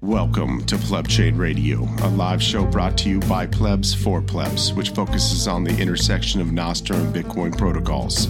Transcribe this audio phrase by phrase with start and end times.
[0.00, 4.72] Welcome to Pleb Chain Radio, a live show brought to you by Plebs for Plebs,
[4.72, 8.26] which focuses on the intersection of Nostr and Bitcoin protocols.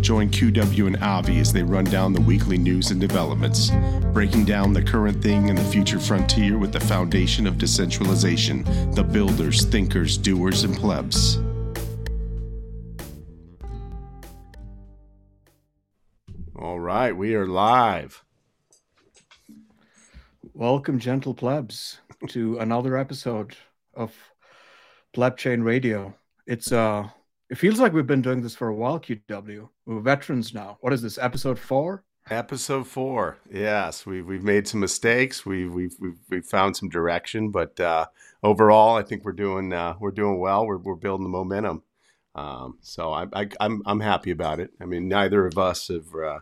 [0.00, 3.70] Join QW and Avi as they run down the weekly news and developments,
[4.14, 8.64] breaking down the current thing and the future frontier with the foundation of decentralization,
[8.94, 11.36] the builders, thinkers, doers, and plebs.
[16.56, 18.24] All right, we are live.
[20.60, 23.56] Welcome, gentle plebs, to another episode
[23.94, 24.14] of
[25.14, 26.14] Pleb Chain Radio.
[26.46, 27.08] It's uh
[27.48, 29.70] it feels like we've been doing this for a while, QW.
[29.86, 30.76] We're veterans now.
[30.82, 32.04] What is this, episode four?
[32.28, 33.38] Episode four.
[33.50, 35.46] Yes, we've we've made some mistakes.
[35.46, 38.08] We've we've we've, we've found some direction, but uh,
[38.42, 40.66] overall, I think we're doing uh, we're doing well.
[40.66, 41.84] We're we're building the momentum.
[42.34, 44.72] Um, so I, I I'm I'm happy about it.
[44.78, 46.40] I mean, neither of us have uh,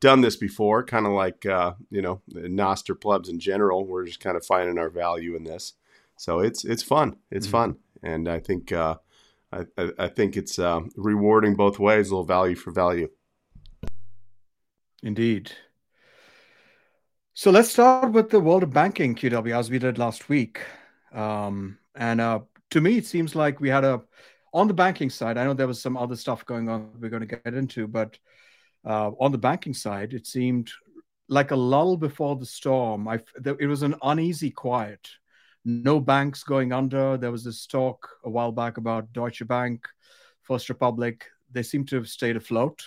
[0.00, 3.86] done this before, kind of like uh, you know Nostr plebs in general.
[3.86, 5.74] We're just kind of finding our value in this,
[6.16, 7.16] so it's it's fun.
[7.30, 7.52] It's mm-hmm.
[7.52, 8.96] fun, and I think uh,
[9.52, 9.64] I,
[9.98, 12.08] I, think it's uh, rewarding both ways.
[12.08, 13.08] A little value for value.
[15.02, 15.52] Indeed.
[17.34, 20.60] So let's start with the world of banking, QW, as we did last week.
[21.12, 24.02] Um, and uh, to me, it seems like we had a
[24.52, 25.38] on the banking side.
[25.38, 28.18] I know there was some other stuff going on we're going to get into, but
[28.88, 30.70] uh, on the banking side, it seemed
[31.28, 33.06] like a lull before the storm.
[33.06, 35.06] I, it was an uneasy quiet.
[35.64, 37.18] No banks going under.
[37.18, 39.86] There was this talk a while back about Deutsche Bank,
[40.40, 41.26] First Republic.
[41.52, 42.82] They seem to have stayed afloat.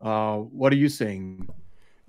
[0.00, 1.48] Uh, what are you saying?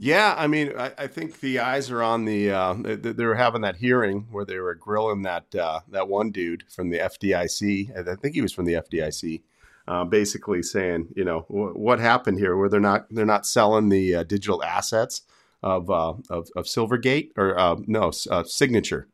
[0.01, 2.51] Yeah, I mean, I, I, think the eyes are on the.
[2.51, 6.31] Uh, they, they, were having that hearing where they were grilling that uh, that one
[6.31, 8.07] dude from the FDIC.
[8.07, 9.41] I think he was from the FDIC,
[9.89, 14.15] uh, basically saying, you know, what happened here, where they're not they're not selling the
[14.15, 15.23] uh, digital assets
[15.63, 19.07] of, uh, of, of Silvergate or uh, no uh, Signature.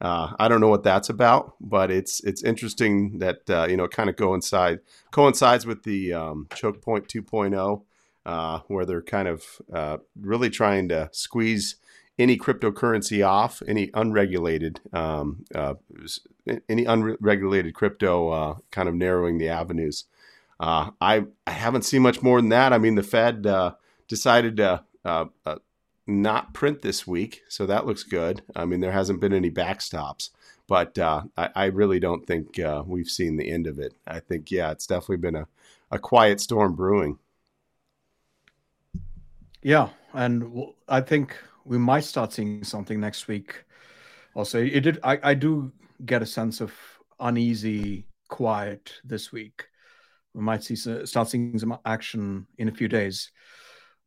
[0.00, 4.08] Uh, I don't know what that's about, but it's it's interesting that you know kind
[4.08, 4.78] of coincide
[5.10, 9.44] coincides with the um, choke point 2.0, where they're kind of
[10.16, 11.76] really trying to squeeze
[12.20, 15.74] any cryptocurrency off, any unregulated, um, uh,
[16.68, 20.04] any unregulated crypto, uh, kind of narrowing the avenues.
[20.60, 22.74] Uh, I, I haven't seen much more than that.
[22.74, 23.72] I mean, the Fed uh,
[24.08, 25.56] decided to uh, uh,
[26.06, 28.42] not print this week, so that looks good.
[28.54, 30.28] I mean, there hasn't been any backstops,
[30.66, 33.94] but uh, I, I, really don't think uh, we've seen the end of it.
[34.06, 35.46] I think, yeah, it's definitely been a,
[35.90, 37.18] a quiet storm brewing.
[39.62, 43.64] Yeah, and I think we might start seeing something next week.
[44.34, 44.98] Also, it did.
[45.02, 45.72] I, I do
[46.04, 46.74] get a sense of
[47.18, 49.69] uneasy quiet this week
[50.34, 53.30] we might see start seeing some action in a few days.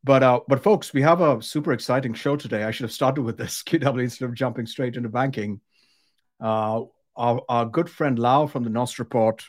[0.02, 2.64] But uh, but folks, we have a super exciting show today.
[2.64, 5.60] I should have started with this QW instead of jumping straight into banking.
[6.40, 6.82] Uh,
[7.16, 9.42] our, our good friend Lau from the Nostr Report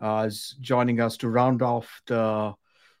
[0.00, 2.54] uh, is joining us to round off the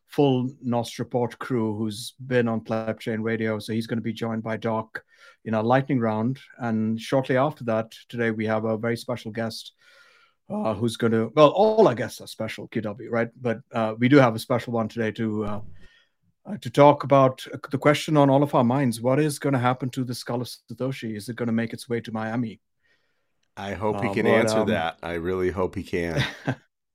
[0.06, 3.58] full Nostr Report crew who's been on Pleb Chain Radio.
[3.58, 5.02] So he's going to be joined by Doc
[5.44, 6.40] in a lightning round.
[6.58, 9.72] And shortly after that, today we have a very special guest
[10.50, 13.28] uh, who's going to, well, all our guests are special, QW right?
[13.40, 15.60] But uh, we do have a special one today to uh,
[16.46, 19.58] uh to talk about the question on all of our minds: What is going to
[19.58, 21.16] happen to the skull of Satoshi?
[21.16, 22.60] Is it going to make its way to Miami?
[23.56, 24.98] I hope he uh, can but, answer um, that.
[25.02, 26.24] I really hope he can.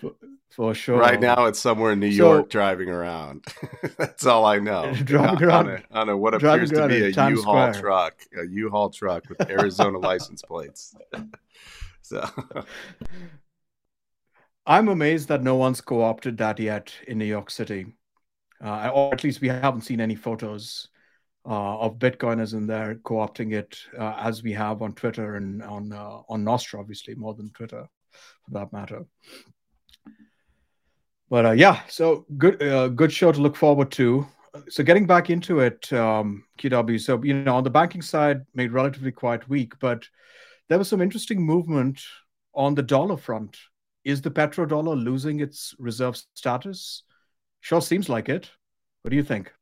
[0.00, 0.12] for,
[0.50, 0.98] for, sure.
[0.98, 3.44] Right now, it's somewhere in New York so, driving around.
[3.98, 4.94] That's all I know.
[4.94, 8.90] Driving around on a, on a what appears to be a U-Haul truck, a U-Haul
[8.90, 10.94] truck with Arizona license plates.
[12.06, 12.28] So
[14.66, 17.86] I'm amazed that no one's co-opted that yet in New York City,
[18.64, 20.88] uh, or at least we haven't seen any photos
[21.44, 25.92] uh, of Bitcoiners in there co-opting it uh, as we have on Twitter and on
[25.92, 27.86] uh, on Nostr, obviously more than Twitter,
[28.44, 29.04] for that matter.
[31.28, 34.26] But uh, yeah, so good uh, good show to look forward to.
[34.68, 37.00] So getting back into it, um, QW.
[37.00, 40.08] So you know, on the banking side, made relatively quite weak, but
[40.68, 42.00] there was some interesting movement
[42.54, 43.56] on the dollar front.
[44.04, 47.02] Is the petrodollar losing its reserve status?
[47.60, 48.50] Sure seems like it.
[49.02, 49.52] What do you think?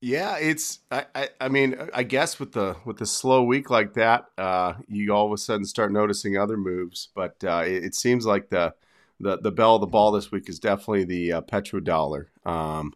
[0.00, 0.80] Yeah, it's.
[0.90, 4.74] I, I, I mean, I guess with the with the slow week like that, uh,
[4.88, 7.08] you all of a sudden start noticing other moves.
[7.14, 8.74] But uh, it, it, seems like the
[9.20, 12.26] the the bell of the ball this week is definitely the uh, petrodollar.
[12.44, 12.92] Um,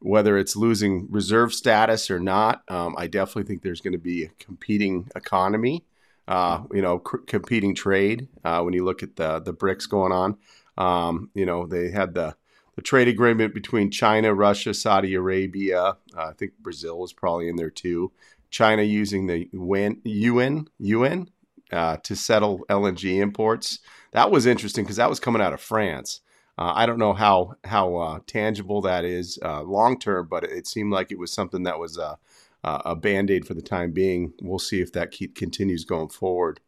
[0.00, 4.24] whether it's losing reserve status or not, um, I definitely think there's going to be
[4.24, 5.84] a competing economy
[6.28, 8.28] uh, you know, competing trade.
[8.44, 10.36] Uh, when you look at the the BRICS going on,
[10.78, 12.36] um, you know, they had the
[12.76, 15.96] the trade agreement between China, Russia, Saudi Arabia.
[16.16, 18.12] Uh, I think Brazil was probably in there too.
[18.50, 21.28] China using the yuan yuan
[21.72, 23.78] uh, to settle LNG imports.
[24.12, 26.20] That was interesting because that was coming out of France.
[26.58, 30.66] Uh, I don't know how how uh, tangible that is uh, long term, but it
[30.66, 31.98] seemed like it was something that was
[32.64, 34.32] uh, a band aid for the time being.
[34.40, 36.60] We'll see if that keep, continues going forward.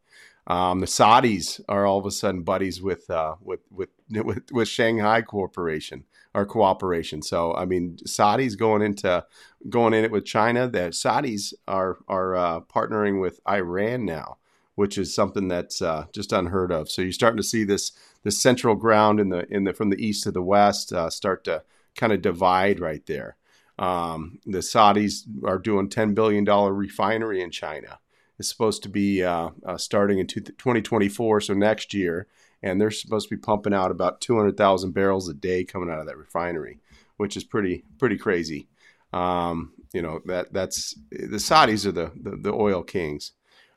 [0.46, 4.68] Um, the Saudis are all of a sudden buddies with, uh, with, with with with
[4.68, 6.04] Shanghai Corporation
[6.34, 7.22] or cooperation.
[7.22, 9.24] So I mean, Saudis going into
[9.68, 10.68] going in it with China.
[10.68, 14.38] The Saudis are are uh, partnering with Iran now,
[14.74, 16.90] which is something that's uh, just unheard of.
[16.90, 17.92] So you're starting to see this
[18.22, 21.44] this central ground in the in the from the east to the west uh, start
[21.44, 21.62] to
[21.96, 23.36] kind of divide right there.
[23.78, 27.98] Um, the Saudis are doing ten billion dollar refinery in China
[28.38, 32.28] It's supposed to be uh, uh, starting in 2024, so next year,
[32.62, 36.06] and they're supposed to be pumping out about 200,000 barrels a day coming out of
[36.06, 36.78] that refinery,
[37.16, 38.68] which is pretty pretty crazy.
[39.12, 43.32] Um, you know that that's the Saudis are the the, the oil kings.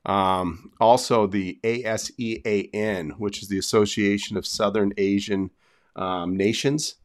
[0.06, 5.52] Um, also, the ASEAN, which is the Association of Southern Asian
[5.98, 6.96] um, Nations,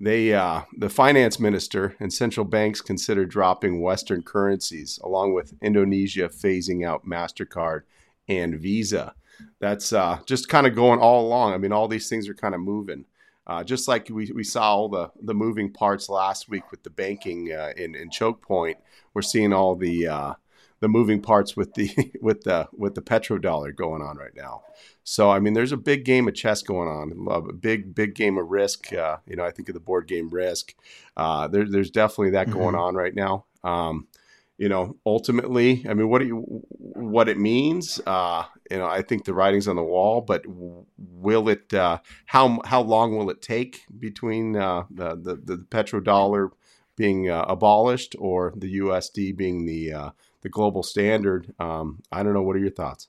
[0.00, 6.28] they, uh, the finance minister and central banks consider dropping Western currencies, along with Indonesia
[6.28, 7.82] phasing out Mastercard
[8.26, 9.14] and Visa.
[9.58, 11.52] That's uh, just kind of going all along.
[11.52, 13.04] I mean, all these things are kind of moving.
[13.46, 16.90] Uh, just like we, we saw all the, the moving parts last week with the
[16.90, 18.78] banking uh, in, in choke point,
[19.12, 20.34] we're seeing all the uh,
[20.80, 21.90] the moving parts with the
[22.20, 24.62] with the with the petrodollar going on right now.
[25.04, 27.26] So I mean, there's a big game of chess going on.
[27.30, 28.92] A big big game of risk.
[28.92, 30.74] Uh, you know, I think of the board game Risk.
[31.16, 32.80] Uh, there, there's definitely that going mm-hmm.
[32.80, 33.44] on right now.
[33.62, 34.08] Um,
[34.60, 36.36] you know, ultimately, I mean, what do you,
[36.76, 37.98] what it means?
[38.06, 40.20] Uh, you know, I think the writing's on the wall.
[40.20, 41.72] But will it?
[41.72, 46.50] Uh, how how long will it take between uh, the, the the petrodollar
[46.94, 50.10] being uh, abolished or the USD being the uh,
[50.42, 51.52] the global standard.
[51.58, 52.42] Um, I don't know.
[52.42, 53.08] What are your thoughts?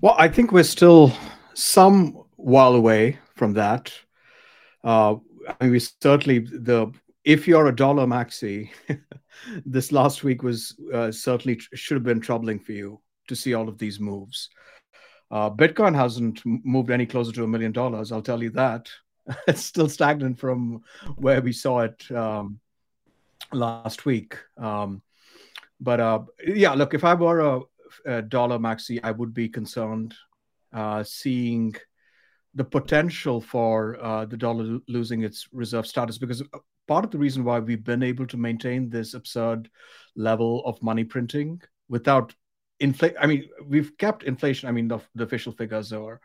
[0.00, 1.12] Well, I think we're still
[1.54, 3.92] some while away from that.
[4.84, 5.16] Uh,
[5.48, 6.92] I mean, we certainly the
[7.24, 8.70] if you're a dollar maxi,
[9.66, 13.68] this last week was uh, certainly should have been troubling for you to see all
[13.68, 14.50] of these moves.
[15.30, 18.12] Uh, Bitcoin hasn't moved any closer to a million dollars.
[18.12, 18.88] I'll tell you that.
[19.48, 20.82] it's still stagnant from
[21.16, 22.60] where we saw it um,
[23.52, 24.36] last week.
[24.56, 25.02] Um,
[25.80, 27.60] but uh, yeah, look, if I were a,
[28.06, 30.14] a dollar maxi, I would be concerned
[30.72, 31.74] uh, seeing
[32.54, 36.58] the potential for uh, the dollar losing its reserve status because uh,
[36.88, 39.68] part of the reason why we've been able to maintain this absurd
[40.14, 42.34] level of money printing without
[42.80, 43.16] inflation.
[43.20, 44.68] I mean, we've kept inflation.
[44.68, 46.20] I mean, the, the official figures are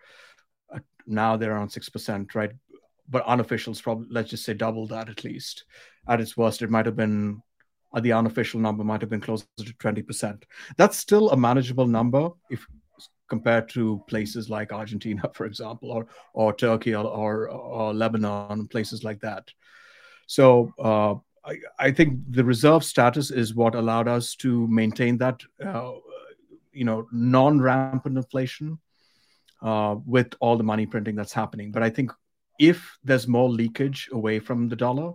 [0.74, 2.52] uh, now they're around six percent, right?
[3.12, 5.66] But unofficials probably let's just say double that at least
[6.08, 7.42] at its worst, it might have been
[7.94, 10.44] uh, the unofficial number might have been closer to 20%.
[10.78, 12.66] That's still a manageable number if
[13.28, 19.04] compared to places like Argentina, for example, or or Turkey or, or, or Lebanon, places
[19.04, 19.52] like that.
[20.28, 21.16] So uh,
[21.46, 25.92] I, I, think the reserve status is what allowed us to maintain that, uh,
[26.72, 28.80] you know, non-rampant inflation
[29.62, 31.72] uh, with all the money printing that's happening.
[31.72, 32.12] But I think
[32.62, 35.14] if there's more leakage away from the dollar,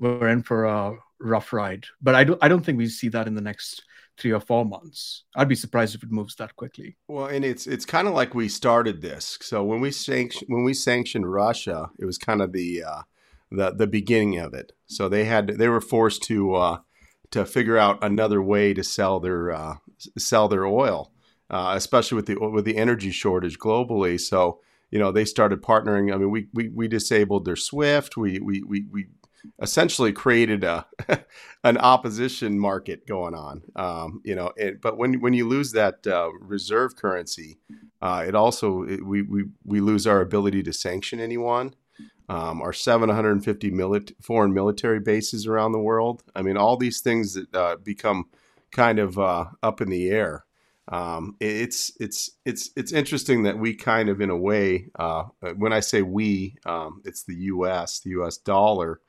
[0.00, 1.84] we're in for a rough ride.
[2.02, 3.82] But I don't I don't think we see that in the next
[4.18, 5.24] three or four months.
[5.36, 6.96] I'd be surprised if it moves that quickly.
[7.06, 9.38] Well, and it's it's kind of like we started this.
[9.40, 13.02] So when we sanction when we sanctioned Russia, it was kind of the uh,
[13.52, 14.72] the the beginning of it.
[14.86, 16.78] So they had they were forced to uh,
[17.30, 19.76] to figure out another way to sell their uh,
[20.18, 21.12] sell their oil,
[21.48, 24.18] uh, especially with the with the energy shortage globally.
[24.18, 26.12] So you know they started partnering.
[26.12, 28.16] I mean, we we, we disabled their SWIFT.
[28.16, 29.06] We we we we
[29.60, 30.86] essentially created a
[31.64, 33.62] an opposition market going on.
[33.76, 37.58] Um, you know, it, but when when you lose that uh, reserve currency,
[38.02, 41.74] uh, it also it, we, we we lose our ability to sanction anyone.
[42.28, 46.22] Um, our 750 mili- foreign military bases around the world.
[46.32, 48.26] I mean, all these things that uh, become
[48.70, 50.44] kind of uh, up in the air.
[50.90, 55.24] Um, it's it's it's it's interesting that we kind of, in a way, uh,
[55.56, 58.00] when I say we, um, it's the U.S.
[58.00, 58.36] The U.S.
[58.36, 59.00] dollar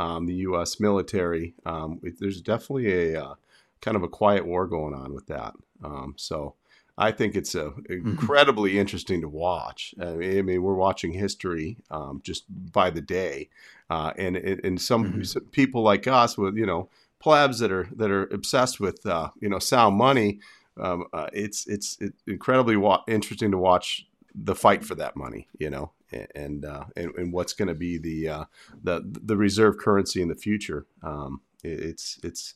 [0.00, 0.80] um, the U.S.
[0.80, 1.54] military.
[1.66, 3.34] Um, it, there's definitely a uh,
[3.80, 5.54] kind of a quiet war going on with that.
[5.84, 6.54] Um, so
[6.96, 8.08] I think it's uh, mm-hmm.
[8.08, 9.94] incredibly interesting to watch.
[10.00, 13.50] I mean, I mean we're watching history um, just by the day,
[13.90, 15.48] uh, and and some mm-hmm.
[15.50, 16.88] people like us with you know
[17.20, 20.40] plebs that are that are obsessed with uh, you know sound money.
[20.80, 25.70] Um, uh, it's it's incredibly wa- interesting to watch the fight for that money, you
[25.70, 25.92] know,
[26.34, 28.44] and uh, and, and what's going to be the uh,
[28.82, 30.86] the the reserve currency in the future.
[31.02, 32.54] Um, it's it's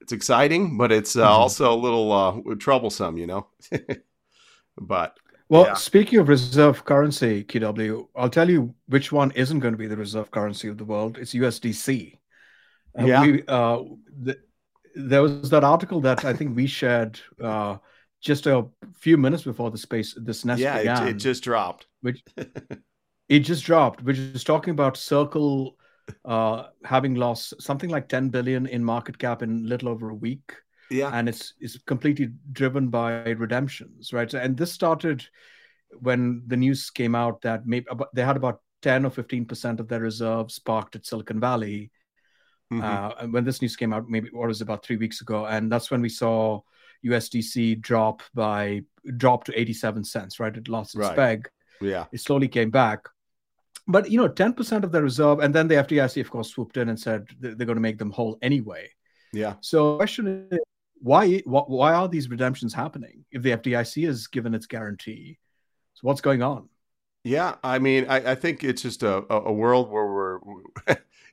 [0.00, 1.40] it's exciting, but it's uh, mm-hmm.
[1.40, 3.46] also a little uh, troublesome, you know.
[4.80, 5.16] but
[5.48, 5.74] well, yeah.
[5.74, 9.96] speaking of reserve currency, QW, I'll tell you which one isn't going to be the
[9.96, 11.18] reserve currency of the world.
[11.18, 12.18] It's USDC.
[12.98, 13.22] Yeah.
[13.22, 13.82] We, uh,
[14.22, 14.38] the,
[14.94, 17.76] there was that article that I think we shared uh,
[18.20, 21.08] just a few minutes before the space this nest yeah, began.
[21.08, 21.86] It, it just dropped.
[22.00, 22.22] Which
[23.28, 25.76] it just dropped, which is talking about Circle
[26.24, 30.52] uh, having lost something like 10 billion in market cap in little over a week.
[30.90, 31.10] Yeah.
[31.12, 34.28] And it's it's completely driven by redemptions, right?
[34.30, 35.24] So, and this started
[36.00, 39.88] when the news came out that maybe about, they had about 10 or 15% of
[39.88, 41.90] their reserves parked at Silicon Valley.
[42.72, 42.82] Mm-hmm.
[42.82, 45.90] Uh, when this news came out, maybe what was about three weeks ago, and that's
[45.90, 46.60] when we saw
[47.04, 48.82] USDC drop by
[49.16, 50.56] drop to 87 cents, right?
[50.56, 51.16] It lost its right.
[51.16, 51.50] peg.
[51.80, 52.06] Yeah.
[52.12, 53.08] It slowly came back.
[53.88, 56.88] But you know, 10% of the reserve, and then the FDIC, of course, swooped in
[56.88, 58.90] and said they're going to make them whole anyway.
[59.32, 59.54] Yeah.
[59.60, 60.58] So the question is
[61.00, 65.38] why why are these redemptions happening if the FDIC has given its guarantee?
[65.94, 66.68] So what's going on?
[67.24, 70.38] Yeah, I mean, I, I think it's just a, a world where we're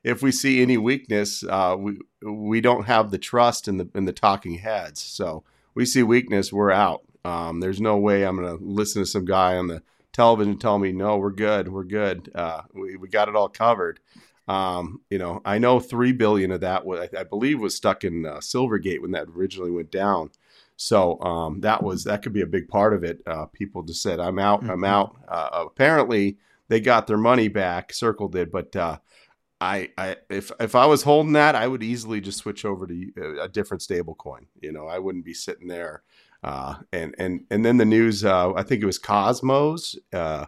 [0.04, 4.04] if we see any weakness, uh, we we don't have the trust in the in
[4.04, 5.00] the talking heads.
[5.00, 7.02] So we see weakness, we're out.
[7.24, 10.78] Um, there's no way I'm going to listen to some guy on the television tell
[10.78, 14.00] me, no, we're good, we're good, uh, we, we got it all covered.
[14.48, 18.02] Um, you know, I know three billion of that was, I, I believe, was stuck
[18.02, 20.30] in uh, Silvergate when that originally went down.
[20.76, 23.20] So um, that was that could be a big part of it.
[23.26, 24.70] Uh, people just said, "I'm out, mm-hmm.
[24.70, 26.38] I'm out." Uh, apparently,
[26.68, 27.92] they got their money back.
[27.92, 28.98] Circle did, but uh,
[29.60, 33.12] I, I, if if I was holding that, I would easily just switch over to
[33.20, 34.46] uh, a different stable coin.
[34.60, 36.02] You know, I wouldn't be sitting there
[36.42, 40.46] uh, and and and then the news, uh, I think it was Cosmos, uh,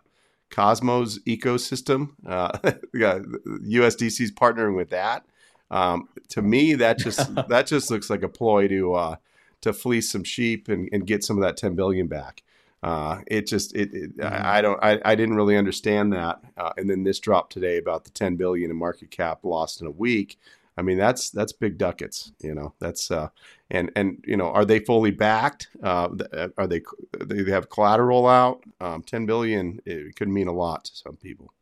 [0.50, 2.11] Cosmos ecosystem.
[2.26, 2.57] Uh,
[2.95, 5.25] yeah, USDC's partnering with that.
[5.71, 9.17] Um, to me, that just that just looks like a ploy to uh,
[9.62, 12.43] to fleece some sheep and, and get some of that ten billion back.
[12.82, 14.34] Uh, it just it, it mm-hmm.
[14.34, 16.40] I, I, don't I, I didn't really understand that.
[16.56, 19.87] Uh, and then this drop today about the 10 billion in market cap lost in
[19.87, 20.38] a week.
[20.76, 22.32] I mean, that's that's big ducats.
[22.40, 23.28] You know, that's uh,
[23.70, 25.68] and and you know, are they fully backed?
[25.82, 26.80] Uh, uh are they
[27.20, 28.62] they have collateral out?
[28.80, 31.52] Um, Ten billion it could mean a lot to some people.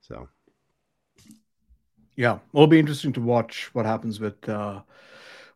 [0.00, 0.28] So,
[2.16, 4.80] yeah, it'll be interesting to watch what happens with uh,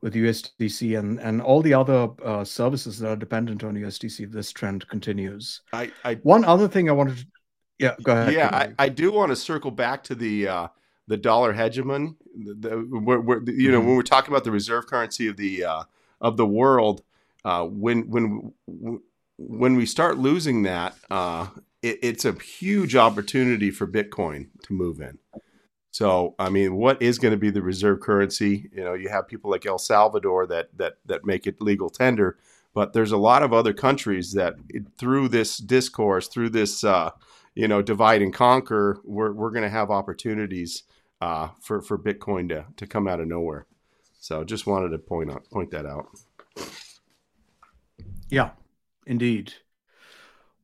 [0.02, 4.25] with USDC and and all the other uh, services that are dependent on USDC.
[4.25, 7.26] If this trend continues, I, I one other thing I wanted to
[7.78, 8.35] yeah go ahead.
[8.35, 10.68] Yeah, I, I do want to circle back to the uh,
[11.06, 12.14] the dollar hegemony.
[12.35, 13.88] The, the, we're, we're, you know, mm-hmm.
[13.88, 15.82] when we're talking about the reserve currency of the uh,
[16.21, 17.02] of the world,
[17.44, 18.52] uh, when when
[19.38, 21.47] when we start losing that, uh,
[21.80, 25.18] it, it's a huge opportunity for Bitcoin to move in.
[25.93, 28.71] So, I mean, what is going to be the reserve currency?
[28.75, 32.39] You know, you have people like El Salvador that that that make it legal tender,
[32.73, 34.55] but there's a lot of other countries that,
[34.97, 37.11] through this discourse, through this, uh,
[37.55, 40.85] you know, divide and conquer, we're we're going to have opportunities
[41.21, 43.67] uh, for for Bitcoin to to come out of nowhere.
[44.19, 46.07] So just wanted to point out point that out.
[48.31, 48.53] Yeah,
[49.07, 49.53] indeed.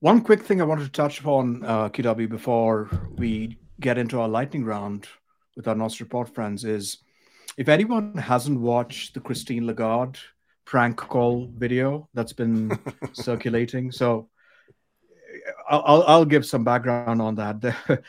[0.00, 4.28] One quick thing I wanted to touch upon, uh, QW, before we get into our
[4.28, 5.06] lightning round
[5.56, 6.98] with our Nostr Report friends is
[7.56, 10.18] if anyone hasn't watched the Christine Lagarde
[10.64, 12.78] prank call video that's been
[13.12, 14.28] circulating, so
[15.68, 17.76] I'll, I'll give some background on that.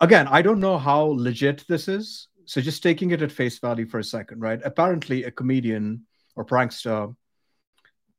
[0.00, 2.28] again, I don't know how legit this is.
[2.44, 4.60] So just taking it at face value for a second, right?
[4.64, 7.14] Apparently, a comedian or prankster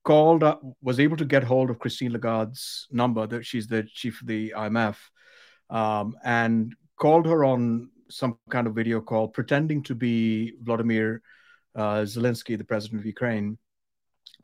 [0.04, 3.28] called up, was able to get hold of Christine Lagarde's number.
[3.28, 4.96] That she's the chief of the IMF,
[5.74, 11.22] um, and called her on some kind of video call, pretending to be Vladimir
[11.76, 13.58] uh, Zelensky, the president of Ukraine,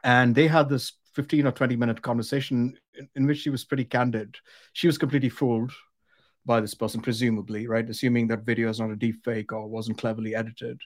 [0.03, 3.85] and they had this 15 or 20 minute conversation in, in which she was pretty
[3.85, 4.37] candid.
[4.73, 5.71] She was completely fooled
[6.45, 7.87] by this person, presumably, right?
[7.87, 10.81] Assuming that video is not a deep fake or wasn't cleverly edited.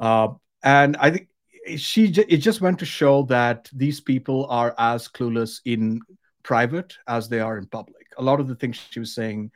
[0.00, 0.28] Uh,
[0.62, 1.28] and I think
[1.76, 6.00] she it just went to show that these people are as clueless in
[6.42, 8.03] private as they are in public.
[8.18, 9.50] A lot of the things she was saying,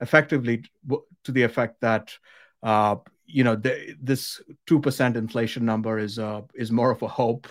[0.00, 0.64] effectively,
[1.24, 2.16] to the effect that
[2.62, 7.08] uh, you know the, this two percent inflation number is uh, is more of a
[7.08, 7.48] hope,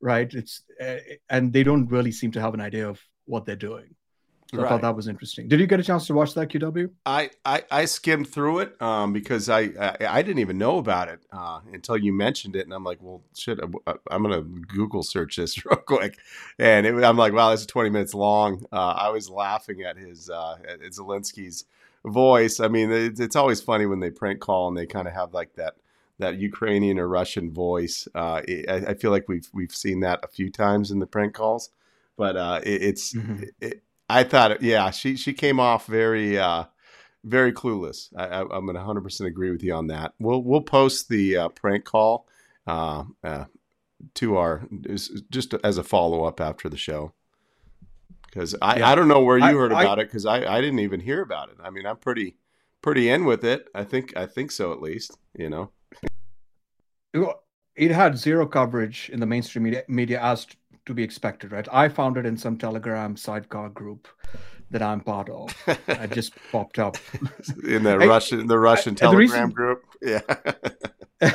[0.00, 0.32] right?
[0.32, 0.96] It's uh,
[1.28, 3.94] and they don't really seem to have an idea of what they're doing.
[4.50, 4.66] So right.
[4.66, 5.48] I thought that was interesting.
[5.48, 6.90] Did you get a chance to watch that QW?
[7.06, 11.08] I I, I skimmed through it um, because I, I, I didn't even know about
[11.08, 15.36] it uh, until you mentioned it, and I'm like, well, shit, I'm gonna Google search
[15.36, 16.18] this real quick,
[16.58, 18.64] and it, I'm like, wow, this is 20 minutes long.
[18.70, 21.64] Uh, I was laughing at his uh, at Zelensky's
[22.04, 22.60] voice.
[22.60, 25.32] I mean, it's, it's always funny when they prank call and they kind of have
[25.32, 25.74] like that
[26.18, 28.06] that Ukrainian or Russian voice.
[28.14, 31.06] Uh, it, I, I, feel like we've we've seen that a few times in the
[31.06, 31.70] prank calls,
[32.16, 33.44] but uh, it, it's mm-hmm.
[33.60, 36.64] it, I thought, yeah, she she came off very uh,
[37.24, 38.08] very clueless.
[38.16, 40.14] I, am going to 100 percent agree with you on that.
[40.18, 42.26] We'll we'll post the uh, prank call
[42.66, 43.44] uh, uh
[44.14, 44.66] to our
[45.30, 47.14] just as a follow up after the show
[48.34, 48.90] because I, yeah.
[48.90, 51.00] I don't know where you I, heard about I, it because I, I didn't even
[51.00, 51.56] hear about it.
[51.62, 52.36] I mean, I'm pretty
[52.82, 53.68] pretty in with it.
[53.74, 55.16] I think I think so at least.
[55.36, 55.70] You know,
[57.76, 60.46] it had zero coverage in the mainstream media, media as
[60.86, 61.66] to be expected, right?
[61.72, 64.08] I found it in some Telegram sidecar group
[64.70, 65.54] that I'm part of.
[65.88, 66.96] I just popped up
[67.66, 69.84] in the I, Russian the Russian I, Telegram reason, group.
[70.02, 70.20] Yeah.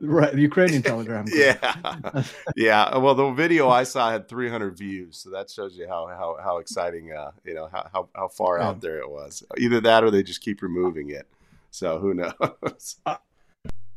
[0.00, 1.24] right, the Ukrainian Telegram.
[1.24, 1.38] Group.
[1.38, 2.22] Yeah,
[2.56, 2.96] yeah.
[2.96, 6.58] Well, the video I saw had 300 views, so that shows you how how, how
[6.58, 8.68] exciting, uh, you know, how how, how far yeah.
[8.68, 9.42] out there it was.
[9.56, 11.26] Either that, or they just keep removing it.
[11.70, 12.96] So who knows?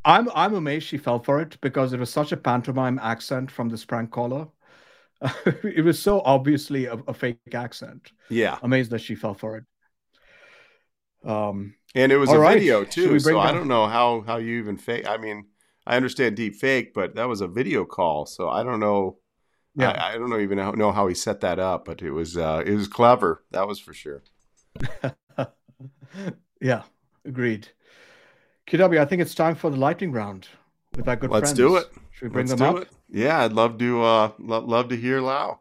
[0.03, 3.70] I'm I'm amazed she fell for it because it was such a pantomime accent from
[3.70, 4.48] this prank caller.
[5.63, 8.12] it was so obviously a, a, fake accent.
[8.29, 9.65] Yeah, amazed that she fell for it.
[11.29, 12.55] Um, and it was a right.
[12.58, 15.08] video too, so I don't know how how you even fake.
[15.08, 15.46] I mean,
[15.86, 19.17] I understand deep fake, but that was a video call, so I don't know.
[19.75, 22.36] Yeah, I, I don't know even know how he set that up, but it was
[22.36, 23.43] uh, it was clever.
[23.51, 24.24] That was for sure.
[26.62, 26.84] yeah,
[27.24, 27.70] agreed.
[28.68, 30.48] QW, I think it's time for the lightning round
[30.96, 31.44] with our good friend.
[31.44, 31.58] Let's friends.
[31.58, 31.88] do it.
[32.12, 32.82] Should we bring Let's them up?
[32.84, 32.89] It.
[33.10, 34.03] Yeah, I'd love to.
[34.03, 35.60] Uh, lo- love to hear Lau.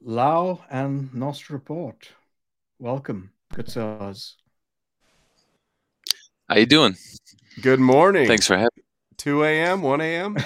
[0.00, 2.08] Lau and Nostr Report.
[2.78, 4.36] Welcome, good sirs.
[6.48, 6.96] How you doing?
[7.60, 8.26] Good morning.
[8.28, 8.84] Thanks for having.
[9.16, 10.36] Two a.m., one a.m.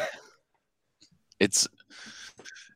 [1.41, 1.69] it's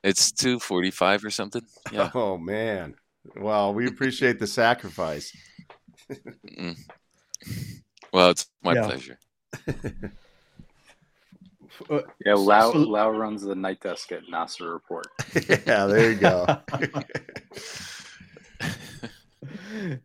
[0.02, 1.62] it's two forty-five or something.
[1.92, 2.10] Yeah.
[2.14, 2.96] Oh man.
[3.36, 5.34] Well, we appreciate the sacrifice.
[6.10, 6.76] Mm.
[8.12, 8.86] Well, it's my yeah.
[8.86, 9.18] pleasure.
[11.90, 15.06] Uh, yeah, Lau, Lau runs the night desk at Nostr Report.
[15.66, 16.46] yeah, there you go.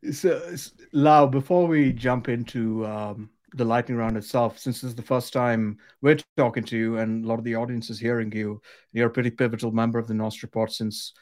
[0.12, 0.56] so,
[0.92, 5.34] Lau, before we jump into um, the lightning round itself, since this is the first
[5.34, 9.08] time we're talking to you and a lot of the audience is hearing you, you're
[9.08, 11.14] a pretty pivotal member of the Nostr Report since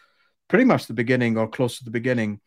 [0.47, 2.39] pretty much the beginning or close to the beginning.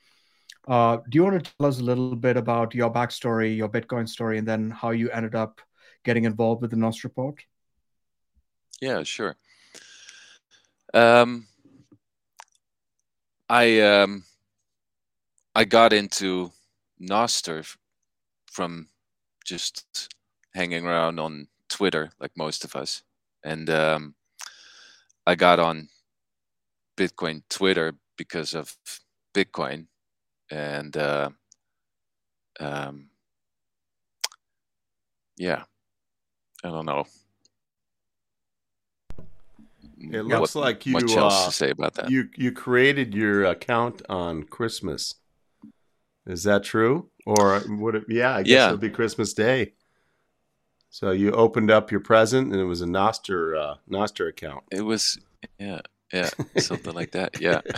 [0.68, 4.08] Uh, do you want to tell us a little bit about your backstory, your Bitcoin
[4.08, 5.60] story, and then how you ended up
[6.04, 7.42] getting involved with the Nostr report?
[8.80, 9.36] Yeah, sure.
[10.94, 11.46] Um,
[13.48, 14.24] I um,
[15.54, 16.50] I got into
[17.00, 17.76] Nostr
[18.46, 18.88] from
[19.44, 20.14] just
[20.54, 23.02] hanging around on Twitter, like most of us,
[23.44, 24.14] and um,
[25.26, 25.88] I got on
[26.96, 28.76] Bitcoin Twitter because of
[29.34, 29.86] Bitcoin,
[30.50, 31.30] and uh,
[32.58, 33.08] um,
[35.36, 35.64] yeah,
[36.64, 37.04] I don't know.
[39.98, 40.92] It looks what, like you.
[40.92, 42.10] Much else uh, to say about that?
[42.10, 45.14] You you created your account on Christmas.
[46.26, 47.10] Is that true?
[47.26, 48.04] Or would it?
[48.08, 48.68] Yeah, I guess yeah.
[48.68, 49.74] it would be Christmas Day.
[50.88, 54.64] So you opened up your present, and it was a Nostr uh, Nostr account.
[54.70, 55.18] It was
[55.58, 55.80] yeah
[56.12, 57.60] yeah something like that yeah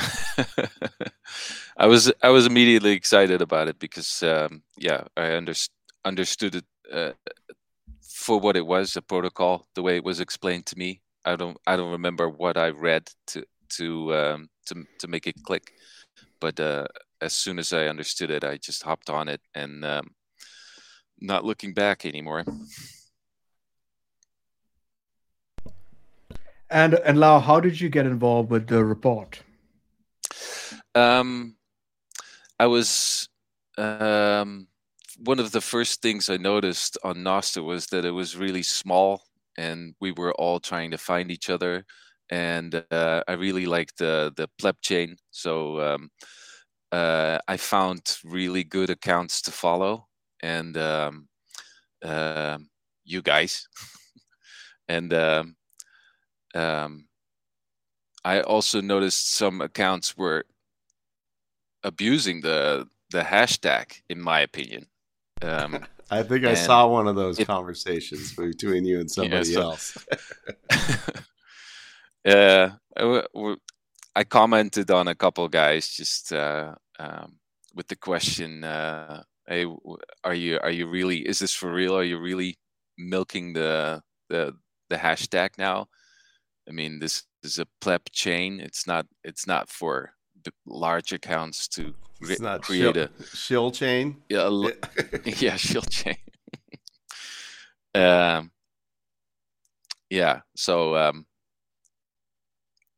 [1.77, 5.55] i was i was immediately excited about it because um, yeah i under,
[6.05, 7.13] understood it uh,
[8.03, 11.57] for what it was a protocol the way it was explained to me i don't
[11.67, 15.73] i don't remember what i read to to um, to to make it click
[16.41, 16.87] but uh,
[17.21, 20.11] as soon as i understood it i just hopped on it and um,
[21.21, 22.45] not looking back anymore
[26.73, 29.43] And and Lau, how did you get involved with the report?
[30.95, 31.57] Um,
[32.63, 33.29] I was
[33.77, 34.69] um,
[35.19, 39.25] one of the first things I noticed on Nostr was that it was really small,
[39.59, 41.85] and we were all trying to find each other.
[42.31, 46.11] And uh, I really liked the the pleb chain, so um,
[46.93, 50.07] uh, I found really good accounts to follow,
[50.41, 51.29] and um,
[52.05, 52.59] uh,
[53.05, 53.67] you guys,
[54.89, 55.57] and um,
[56.55, 57.09] um,
[58.25, 60.45] I also noticed some accounts were
[61.83, 64.87] abusing the the hashtag, in my opinion.
[65.43, 69.55] Um, I think I saw one of those it, conversations between you and somebody yeah,
[69.55, 69.99] so, else.
[72.25, 72.71] Uh,
[74.15, 77.39] I commented on a couple guys just uh, um,
[77.75, 79.67] with the question, uh, "Hey,
[80.23, 81.27] are you are you really?
[81.27, 81.97] Is this for real?
[81.97, 82.59] Are you really
[82.97, 84.55] milking the the
[84.89, 85.89] the hashtag now?
[86.69, 88.61] I mean, this is a pleb chain.
[88.61, 90.15] It's not it's not for
[90.67, 91.95] large accounts to
[92.41, 94.17] not create shill, a shill chain.
[94.29, 94.49] Yeah,
[95.25, 96.17] yeah, shill chain.
[97.95, 98.51] um,
[100.11, 100.41] yeah.
[100.55, 101.27] So um,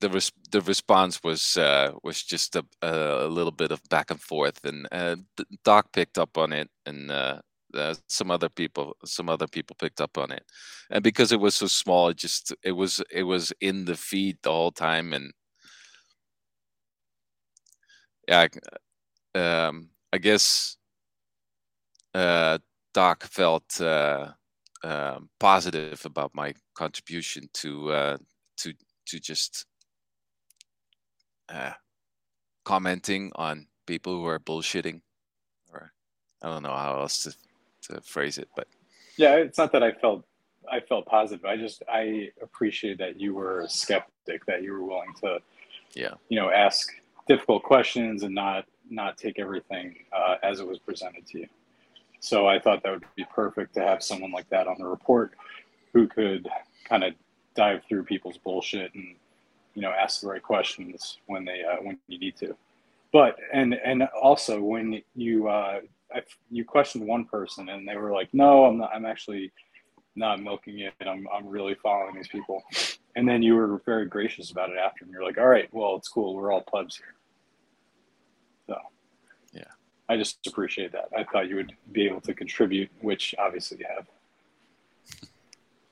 [0.01, 4.21] the res- the response was uh, was just a, a little bit of back and
[4.21, 5.17] forth, and uh,
[5.65, 7.41] Doc picked up on it, and uh,
[7.75, 10.45] uh, some other people some other people picked up on it,
[10.91, 14.39] and because it was so small, it just it was it was in the feed
[14.43, 15.33] the whole time, and
[18.29, 18.47] yeah,
[19.35, 20.77] um, I guess
[22.15, 22.59] uh,
[22.93, 24.29] Doc felt uh,
[24.83, 28.17] uh, positive about my contribution to uh,
[28.59, 28.73] to
[29.07, 29.67] to just
[31.49, 31.73] uh,
[32.65, 35.01] commenting on people who are bullshitting,
[35.73, 35.93] or
[36.43, 37.35] I don't know how else to,
[37.95, 38.69] to phrase it, but
[39.17, 40.25] yeah, it's not that I felt
[40.71, 41.45] I felt positive.
[41.45, 45.39] I just I appreciated that you were a skeptic, that you were willing to,
[45.95, 46.89] yeah, you know, ask
[47.27, 51.47] difficult questions and not not take everything uh, as it was presented to you.
[52.21, 55.33] So I thought that would be perfect to have someone like that on the report
[55.93, 56.49] who could
[56.85, 57.15] kind of
[57.55, 59.15] dive through people's bullshit and
[59.75, 62.57] you know ask the right questions when they uh, when you need to.
[63.13, 65.81] But and and also when you uh,
[66.51, 68.91] you questioned one person and they were like, no, I'm not.
[68.95, 69.53] I'm actually
[70.17, 70.95] not milking it.
[71.01, 72.63] I'm I'm really following these people.
[73.17, 75.97] And then you were very gracious about it after, and you're like, all right, well,
[75.97, 76.35] it's cool.
[76.35, 77.15] We're all plebs here.
[78.67, 78.77] So,
[79.53, 79.71] yeah,
[80.09, 81.09] I just appreciate that.
[81.17, 84.07] I thought you would be able to contribute, which obviously you have.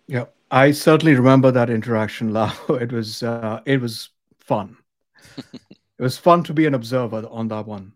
[0.08, 2.52] Yeah, I certainly remember that interaction, Lau.
[2.70, 4.76] It was uh, it was fun.
[5.36, 7.92] it was fun to be an observer on that one.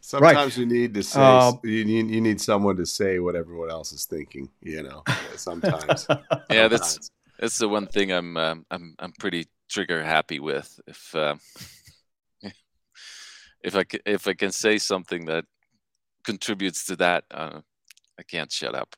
[0.00, 0.56] Sometimes right.
[0.56, 3.92] you need to say uh, you need you need someone to say what everyone else
[3.92, 4.48] is thinking.
[4.60, 5.04] You know,
[5.36, 6.06] sometimes.
[6.50, 7.10] yeah, that's
[7.42, 10.78] that's the one thing I'm um, I'm I'm pretty trigger happy with.
[10.86, 11.34] If uh,
[13.64, 15.44] if I if I can say something that
[16.24, 17.60] contributes to that, uh,
[18.16, 18.94] I can't shut up.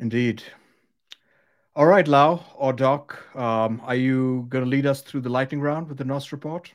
[0.00, 0.42] Indeed.
[1.76, 5.60] All right, Lau or Doc, um, are you going to lead us through the lightning
[5.60, 6.74] round with the Nostr report?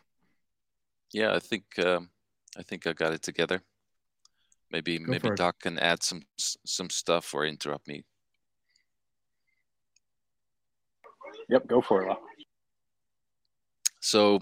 [1.11, 2.09] Yeah, I think um,
[2.57, 3.61] I think I got it together.
[4.71, 8.05] Maybe Go maybe Doc can add some some stuff or interrupt me.
[11.49, 12.17] Yep, go for it.
[14.01, 14.39] So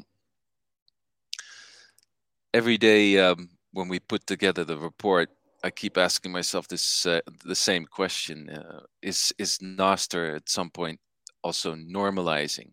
[2.54, 5.30] every day um, when we put together the report,
[5.64, 10.70] I keep asking myself this uh, the same question: uh, Is is Nostr at some
[10.70, 11.00] point
[11.44, 12.72] also normalizing?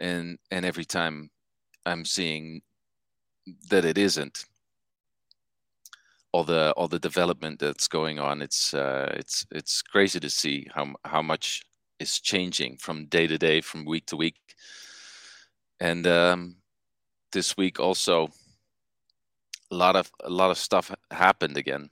[0.00, 1.30] And and every time
[1.86, 2.62] I'm seeing
[3.68, 4.44] that it isn't,
[6.32, 10.66] all the all the development that's going on, it's uh, it's it's crazy to see
[10.74, 11.62] how how much
[12.00, 14.36] is changing from day to day, from week to week.
[15.78, 16.56] And um,
[17.32, 18.28] this week also,
[19.70, 21.90] a lot of a lot of stuff happened again.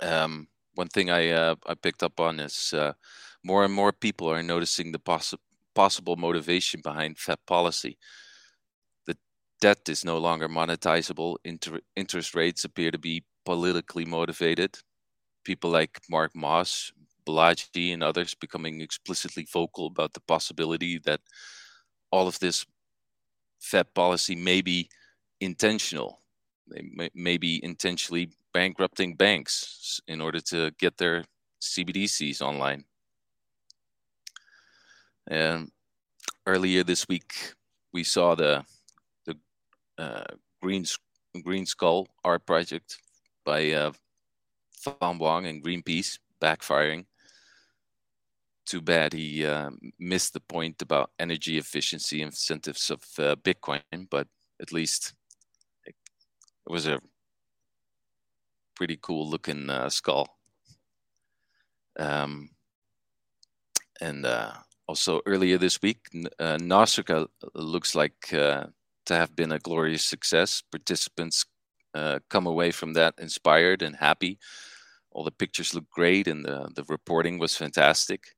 [0.00, 2.92] Um, one thing I uh, I picked up on is uh,
[3.42, 5.38] more and more people are noticing the possi-
[5.74, 7.98] possible motivation behind Fed policy.
[9.06, 9.16] The
[9.60, 11.36] debt is no longer monetizable.
[11.44, 14.78] Inter- interest rates appear to be politically motivated.
[15.44, 16.92] People like Mark Moss,
[17.26, 21.20] Balaji, and others becoming explicitly vocal about the possibility that
[22.10, 22.66] all of this
[23.60, 24.88] Fed policy may be
[25.40, 26.20] intentional.
[26.68, 31.24] They may, may be intentionally bankrupting banks in order to get their
[31.60, 32.84] CBDCs online.
[35.28, 35.70] And
[36.46, 37.32] earlier this week,
[37.92, 38.64] we saw the
[39.26, 39.36] the
[39.98, 40.24] uh,
[40.60, 40.84] Green
[41.42, 42.98] Green Skull art project
[43.44, 43.92] by uh,
[45.00, 47.06] Von Wong and Greenpeace backfiring.
[48.72, 54.26] Too bad he uh, missed the point about energy efficiency incentives of uh, Bitcoin, but
[54.62, 55.12] at least
[55.86, 55.94] it
[56.66, 56.98] was a
[58.74, 60.38] pretty cool looking uh, skull.
[61.98, 62.48] Um,
[64.00, 64.52] and uh,
[64.88, 66.08] also earlier this week,
[66.38, 68.68] uh, Nostrica looks like uh,
[69.04, 70.62] to have been a glorious success.
[70.62, 71.44] Participants
[71.92, 74.38] uh, come away from that inspired and happy.
[75.10, 78.34] All the pictures look great, and the, the reporting was fantastic.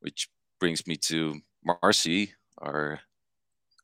[0.00, 0.28] Which
[0.60, 3.00] brings me to Marcy, our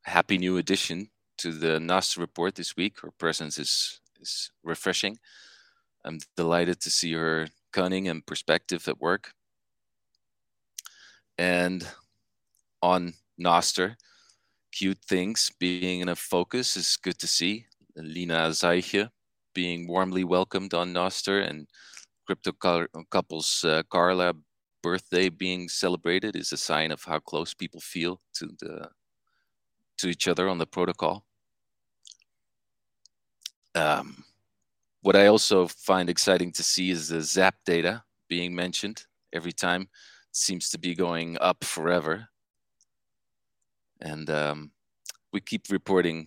[0.04, 3.00] happy new addition to the Nostr report this week.
[3.00, 5.18] Her presence is is refreshing.
[6.04, 9.32] I'm delighted to see her cunning and perspective at work.
[11.38, 11.86] And
[12.82, 13.96] on Nostr,
[14.72, 17.66] cute things being in a focus is good to see.
[17.96, 19.10] Lina Zeiche
[19.54, 21.66] being warmly welcomed on Nostr and
[22.26, 22.52] Crypto
[23.10, 24.34] Couple's uh, Carla
[24.82, 28.88] birthday being celebrated is a sign of how close people feel to the
[29.98, 31.24] to each other on the protocol.
[33.74, 34.24] Um,
[35.02, 39.82] what I also find exciting to see is the ZAP data being mentioned every time.
[39.82, 42.28] It seems to be going up forever.
[44.00, 44.72] And um,
[45.32, 46.26] we keep reporting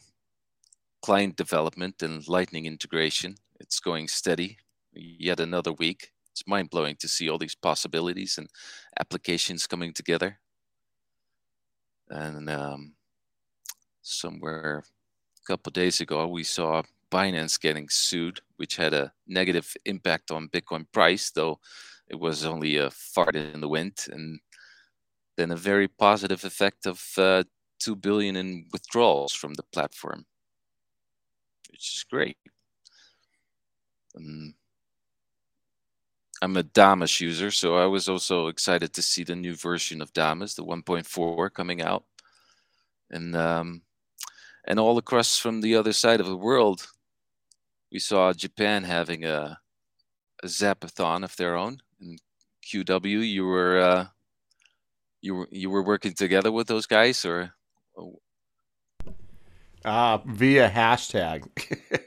[1.02, 3.36] client development and Lightning integration.
[3.60, 4.58] It's going steady
[4.94, 6.12] yet another week.
[6.36, 8.50] It's mind blowing to see all these possibilities and
[9.00, 10.38] applications coming together.
[12.10, 12.96] And um,
[14.02, 14.84] somewhere
[15.42, 20.50] a couple days ago, we saw Binance getting sued, which had a negative impact on
[20.50, 21.62] Bitcoin price, though
[22.10, 24.42] it was only a fart in the wind, and
[25.38, 27.44] then a very positive effect of uh,
[27.80, 30.26] two billion in withdrawals from the platform,
[31.72, 32.38] which is great.
[36.42, 40.14] I'm a Damus user, so I was also excited to see the new version of
[40.14, 42.04] Damus, the 1.4, coming out,
[43.10, 43.82] and um,
[44.68, 46.88] and all across from the other side of the world,
[47.92, 49.60] we saw Japan having a,
[50.44, 51.78] a zapathon of their own.
[52.02, 52.20] And
[52.66, 54.08] QW, you were uh,
[55.22, 57.54] you were you were working together with those guys, or
[59.86, 61.48] uh, via hashtag.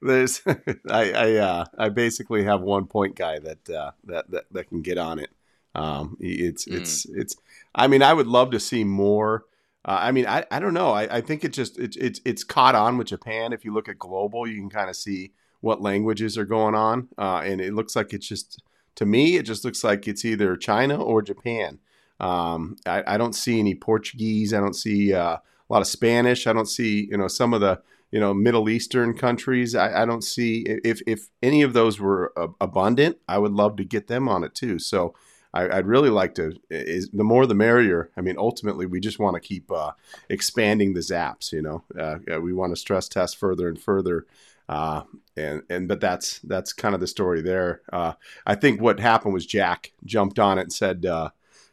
[0.00, 0.42] There's
[0.88, 4.82] I I uh, I basically have one point guy that uh, that, that that can
[4.82, 5.30] get on it.
[5.74, 6.80] Um, it's mm.
[6.80, 7.36] it's it's.
[7.74, 9.44] I mean, I would love to see more
[9.88, 10.90] uh, I mean, I, I don't know.
[10.90, 13.54] I, I think it just it's it's it's caught on with Japan.
[13.54, 17.08] If you look at global, you can kind of see what languages are going on,
[17.16, 18.62] uh, and it looks like it's just
[18.96, 21.78] to me, it just looks like it's either China or Japan.
[22.20, 24.52] Um, I, I, don't see any Portuguese.
[24.52, 26.46] I don't see uh, a lot of Spanish.
[26.46, 29.74] I don't see you know some of the you know Middle Eastern countries.
[29.74, 33.18] I, I don't see if if any of those were abundant.
[33.28, 34.78] I would love to get them on it too.
[34.78, 35.14] So
[35.54, 36.52] I, would really like to.
[36.70, 38.10] Is the more the merrier.
[38.16, 39.92] I mean, ultimately, we just want to keep uh,
[40.28, 41.52] expanding the zaps.
[41.52, 44.26] You know, uh, we want to stress test further and further.
[44.68, 45.02] Uh,
[45.36, 47.80] and and but that's that's kind of the story there.
[47.92, 48.12] Uh,
[48.46, 51.30] I think what happened was Jack jumped on it and said uh,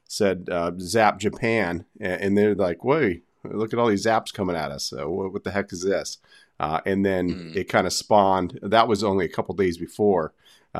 [0.07, 4.55] said uh, Zap Japan, and, and, they're like, "Wait, look at all these zaps coming
[4.55, 4.91] at us.
[4.91, 6.17] what, what, the heck is this?"
[6.59, 7.55] and then mm.
[7.55, 8.59] it kind of spawned.
[8.61, 10.33] That was only a couple days before,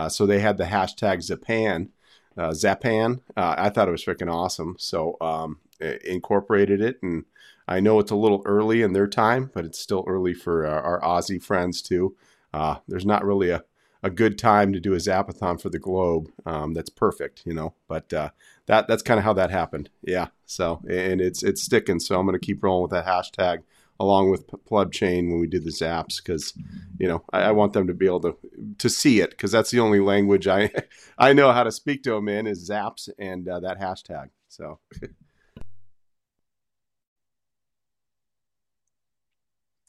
[0.10, 1.90] so they had the hashtag Zapan
[2.38, 3.22] uh, Zapan.
[3.36, 4.76] Uh, I thought it was freaking awesome.
[4.80, 7.26] So um, incorporated it, and
[7.68, 10.82] I know it's a little early in their time, but it's still early for our,
[10.82, 12.16] our Aussie friends too.
[12.54, 13.64] Uh, there's not really a,
[14.04, 16.30] a good time to do a zapathon for the globe.
[16.46, 17.74] Um, that's perfect, you know.
[17.88, 18.30] But uh,
[18.68, 19.90] that that's kind of how that happened.
[20.02, 20.28] Yeah.
[20.46, 22.00] So and it's it's sticking.
[22.00, 23.64] So I'm going to keep rolling with that hashtag
[24.00, 26.54] along with Pleb Chain when we do the zaps because
[27.00, 28.36] you know I, I, want them to be able to
[28.78, 30.70] to see it because that's the only language I
[31.18, 34.30] I know how to speak to them in is zaps and uh, that hashtag.
[34.48, 34.80] So.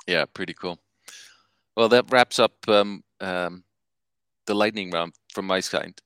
[0.06, 0.78] yeah, pretty cool.
[1.76, 3.64] Well, that wraps up um, um,
[4.46, 6.00] the lightning round from my side.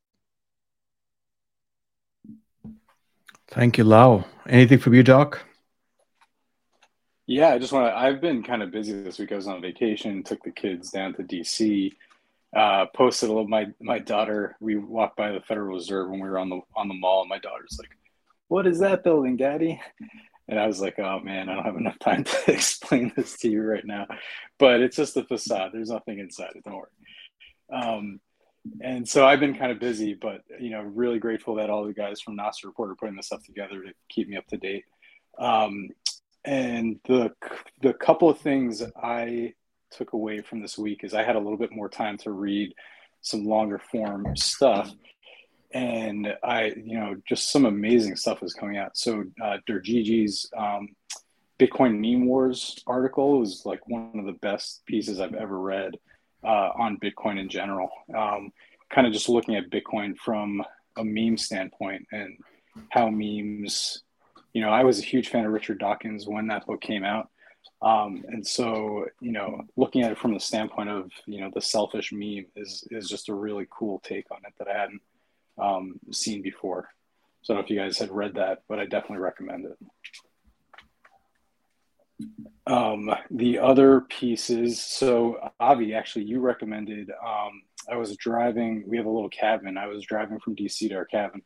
[3.51, 4.25] Thank you, Lau.
[4.49, 5.43] Anything from you, Doc?
[7.27, 7.97] Yeah, I just want to.
[7.97, 9.33] I've been kind of busy this week.
[9.33, 11.93] I was on vacation, took the kids down to DC.
[12.55, 13.49] Uh, posted a little.
[13.49, 14.57] My my daughter.
[14.61, 17.29] We walked by the Federal Reserve when we were on the on the mall, and
[17.29, 17.91] my daughter's like,
[18.47, 19.81] "What is that building, Daddy?"
[20.49, 23.51] And I was like, "Oh man, I don't have enough time to explain this to
[23.51, 24.07] you right now."
[24.59, 25.71] But it's just a facade.
[25.73, 26.65] There's nothing inside it.
[26.65, 27.83] Don't worry.
[27.83, 28.21] Um,
[28.81, 31.92] and so I've been kind of busy, but you know, really grateful that all the
[31.92, 34.85] guys from Nostr Report are putting this stuff together to keep me up to date.
[35.38, 35.88] Um,
[36.44, 37.33] and the
[37.83, 39.55] the couple of things I
[39.90, 42.75] took away from this week is I had a little bit more time to read
[43.23, 44.90] some longer form stuff,
[45.73, 48.96] and I you know just some amazing stuff is coming out.
[48.96, 49.57] So uh,
[50.57, 50.88] um,
[51.59, 55.94] Bitcoin meme wars article was like one of the best pieces I've ever read
[56.44, 57.90] uh, on Bitcoin in general.
[58.16, 58.53] Um,
[58.90, 60.62] kind of just looking at Bitcoin from
[60.96, 62.38] a meme standpoint and
[62.90, 64.03] how memes
[64.53, 67.31] you know, I was a huge fan of Richard Dawkins when that book came out.
[67.83, 71.61] Um, and so, you know, looking at it from the standpoint of, you know, the
[71.61, 75.03] selfish meme is, is just a really cool take on it that I hadn't
[75.59, 76.88] um, seen before.
[77.42, 79.79] So I don't know if you guys had read that, but I definitely recommend it.
[82.70, 87.11] Um, the other pieces, so Avi, actually, you recommended.
[87.11, 88.85] Um, I was driving.
[88.87, 89.76] We have a little cabin.
[89.76, 91.42] I was driving from DC to our cabin,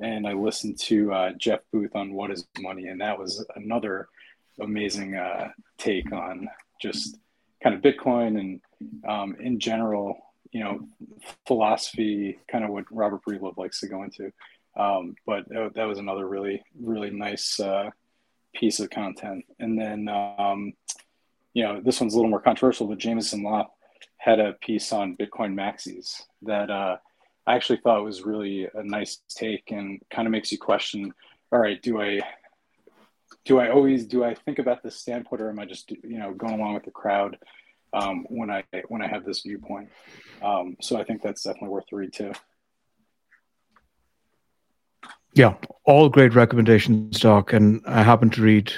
[0.00, 4.08] and I listened to uh, Jeff Booth on What Is Money, and that was another
[4.60, 6.48] amazing uh, take on
[6.82, 7.18] just
[7.62, 8.60] kind of Bitcoin and
[9.08, 10.18] um, in general,
[10.50, 10.88] you know,
[11.46, 14.32] philosophy, kind of what Robert Breedlove likes to go into.
[14.76, 17.90] Um, but that was another really, really nice uh,
[18.54, 19.44] piece of content.
[19.58, 20.72] And then, um,
[21.52, 23.74] you know, this one's a little more controversial, but Jameson Lopp
[24.16, 26.96] had a piece on Bitcoin maxis that uh,
[27.46, 31.12] I actually thought was really a nice take and kind of makes you question,
[31.52, 32.20] all right, do I
[33.44, 36.32] do I always do I think about this standpoint or am I just you know
[36.32, 37.36] going along with the crowd
[37.92, 39.90] um, when I when I have this viewpoint?
[40.42, 42.32] Um, so I think that's definitely worth the read too.
[45.34, 48.72] Yeah, all great recommendations, Doc, and I happen to read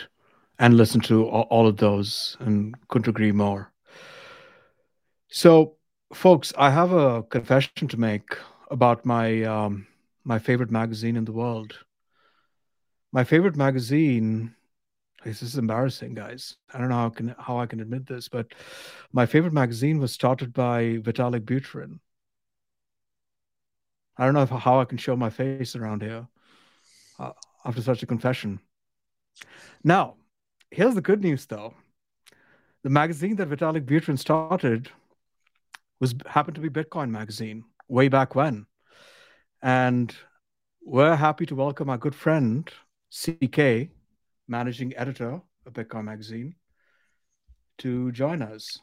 [0.59, 3.71] and listen to all of those and couldn't agree more.
[5.29, 5.77] So,
[6.15, 8.39] folks, I have a confession to make
[8.71, 9.87] about my um,
[10.25, 11.77] my favorite magazine in the world.
[13.13, 14.55] My favorite magazine.
[15.25, 16.57] This is embarrassing, guys.
[16.73, 18.47] I don't know how can how I can admit this, but
[19.13, 21.99] my favorite magazine was started by Vitalik Buterin.
[24.17, 26.27] I don't know if, how I can show my face around here
[27.19, 27.33] uh,
[27.65, 28.61] after such a confession.
[29.85, 30.15] Now,
[30.71, 31.75] here's the good news, though.
[32.83, 34.91] The magazine that Vitalik Buterin started
[36.01, 38.67] was happened to be Bitcoin Magazine way back when.
[39.63, 40.15] And
[40.83, 42.71] we're happy to welcome our good friend,
[43.11, 43.89] CK,
[44.47, 46.55] managing editor of Bitcoin Magazine,
[47.79, 48.79] to join us.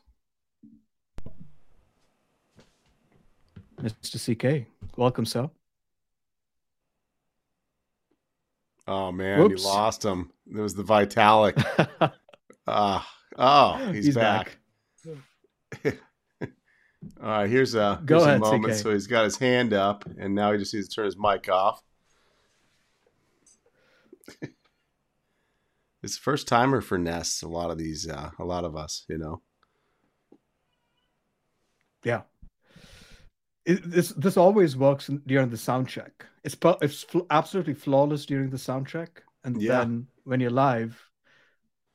[3.82, 4.18] Mr.
[4.20, 4.68] CK,
[4.98, 5.50] welcome, sir.
[8.88, 9.64] Oh man, Whoops.
[9.64, 10.32] you lost him.
[10.48, 11.64] It was the Vitalik.
[12.68, 13.02] uh,
[13.38, 14.58] oh, he's, he's back.
[15.84, 15.98] back.
[17.22, 18.74] All right, here's a, Go here's ahead, a moment.
[18.74, 18.80] CK.
[18.80, 21.50] So he's got his hand up, and now he just needs to turn his mic
[21.50, 21.82] off.
[26.04, 27.42] it's first timer for Nests.
[27.42, 29.42] A lot of these, uh, a lot of us, you know.
[32.04, 32.22] Yeah.
[33.66, 36.26] It, this this always works during the sound check.
[36.44, 39.80] It's it's absolutely flawless during the sound check, and yeah.
[39.80, 41.02] then when you're live,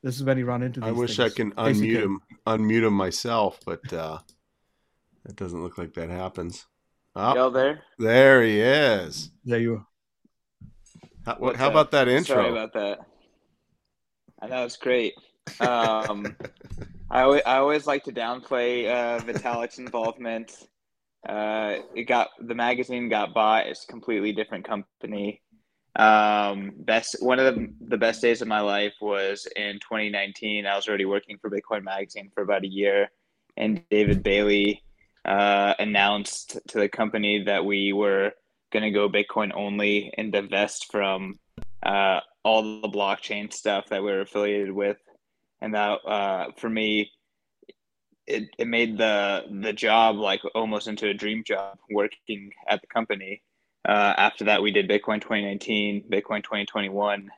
[0.01, 0.83] this is when you run into.
[0.83, 1.33] I wish things.
[1.33, 4.19] I can unmute him, unmute him myself, but uh,
[5.27, 6.65] it doesn't look like that happens.
[7.15, 7.81] Oh, Y'all there?
[7.97, 9.31] There he is.
[9.43, 9.85] There you are.
[11.25, 12.35] How, what, how about that intro?
[12.35, 12.99] Sorry about that.
[14.41, 15.13] I know it's great.
[15.59, 16.35] Um,
[17.11, 20.68] I always, I always like to downplay uh, Vitalik's involvement.
[21.27, 23.67] Uh, it got the magazine got bought.
[23.67, 25.41] It's a completely different company.
[25.95, 30.65] Um, best one of the, the best days of my life was in 2019.
[30.65, 33.09] I was already working for Bitcoin Magazine for about a year,
[33.57, 34.83] and David Bailey
[35.25, 38.31] uh, announced to the company that we were
[38.71, 41.39] going to go Bitcoin only and divest from
[41.83, 44.97] uh, all the blockchain stuff that we are affiliated with.
[45.61, 47.11] And that, uh, for me,
[48.29, 52.87] it, it made the the job like almost into a dream job working at the
[52.87, 53.41] company.
[53.87, 57.29] Uh, after that, we did Bitcoin 2019, Bitcoin 2021,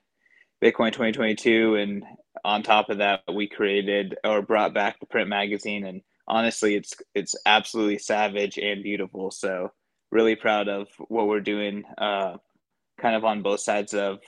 [0.64, 2.04] Bitcoin 2022, and
[2.44, 6.02] on top of that, we created or brought back the print magazine and
[6.32, 9.30] honestly, it's it's absolutely savage and beautiful.
[9.30, 9.72] So
[10.12, 12.38] really proud of what we're doing, uh,
[13.00, 14.20] kind of on both sides of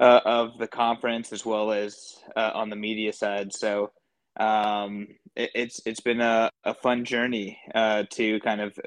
[0.00, 3.52] uh, of the conference as well as uh, on the media side.
[3.52, 3.90] So
[4.38, 8.78] um, it, it's it's been a, a fun journey uh, to kind of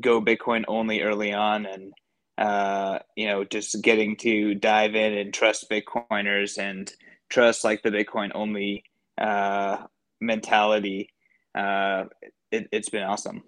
[0.00, 1.92] go Bitcoin only early on and.
[2.36, 6.92] Uh, you know, just getting to dive in and trust Bitcoiners and
[7.28, 8.84] trust like the Bitcoin only
[9.20, 9.78] uh,
[10.20, 11.10] mentality
[11.54, 12.04] uh,
[12.50, 13.42] it, has been awesome.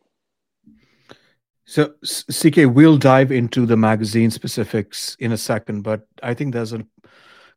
[1.64, 6.72] So, CK, we'll dive into the magazine specifics in a second, but I think there's
[6.72, 6.84] a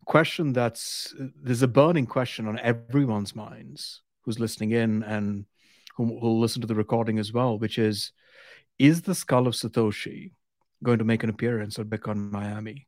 [0.05, 5.45] question that's there's a burning question on everyone's minds who's listening in and
[5.95, 8.11] who will listen to the recording as well, which is
[8.79, 10.31] Is the skull of Satoshi
[10.83, 12.87] going to make an appearance at Bitcoin Miami?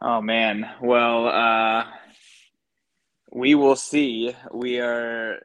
[0.00, 0.68] Oh, man.
[0.80, 1.86] Well, uh,
[3.32, 4.34] we will see.
[4.52, 5.38] We are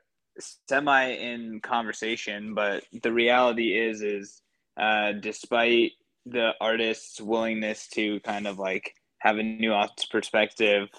[0.67, 4.41] semi in conversation, but the reality is, is
[4.75, 5.91] uh, despite
[6.25, 10.89] the artist's willingness to kind of like have a nuanced perspective,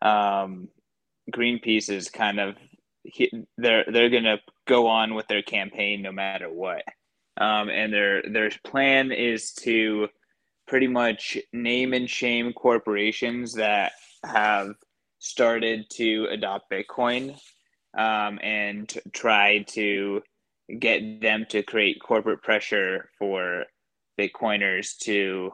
[0.00, 0.68] um,
[1.30, 2.56] Greenpeace is kind of
[3.58, 6.82] they're they're gonna go on with their campaign no matter what,
[7.36, 10.08] um, and their their plan is to
[10.66, 13.92] pretty much name and shame corporations that
[14.24, 14.74] have
[15.18, 17.36] started to adopt Bitcoin
[17.96, 20.22] um, and try to
[20.78, 23.64] get them to create corporate pressure for
[24.18, 25.50] Bitcoiners to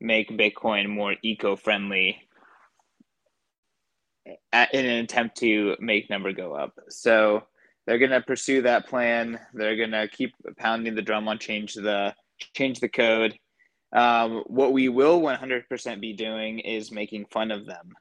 [0.00, 2.18] make Bitcoin more eco-friendly
[4.26, 6.78] in an attempt to make number go up.
[6.88, 7.44] So
[7.86, 9.38] they're going to pursue that plan.
[9.52, 12.14] They're going to keep pounding the drum on change the
[12.54, 13.38] change the code.
[13.92, 17.94] Um, what we will 100% be doing is making fun of them.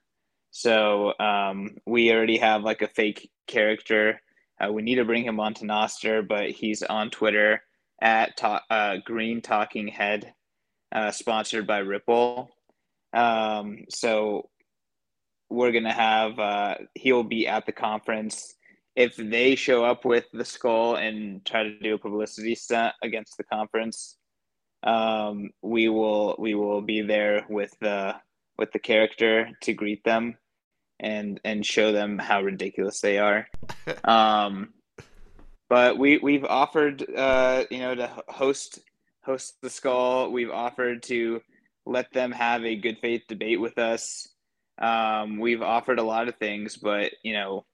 [0.50, 4.22] So um, we already have like a fake character.
[4.60, 7.62] Uh, we need to bring him onto Nostr, but he's on Twitter
[8.02, 10.34] at ta- uh, Green Talking Head,
[10.94, 12.56] uh, sponsored by Ripple.
[13.14, 14.50] Um, so
[15.50, 18.56] we're gonna have uh, he'll be at the conference.
[18.96, 23.38] If they show up with the skull and try to do a publicity stunt against
[23.38, 24.18] the conference,
[24.84, 28.16] um, we will we will be there with the
[28.58, 30.38] with the character to greet them
[31.00, 33.48] and and show them how ridiculous they are.
[34.04, 34.74] um,
[35.70, 38.80] but we we've offered uh, you know to host
[39.24, 40.32] host the skull.
[40.32, 41.42] We've offered to
[41.86, 44.28] let them have a good faith debate with us.
[44.82, 47.66] Um, we've offered a lot of things, but you know,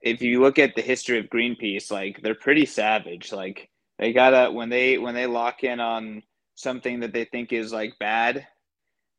[0.00, 3.32] if you look at the history of Greenpeace, like they're pretty savage.
[3.32, 6.22] Like they gotta when they when they lock in on
[6.54, 8.46] something that they think is like bad,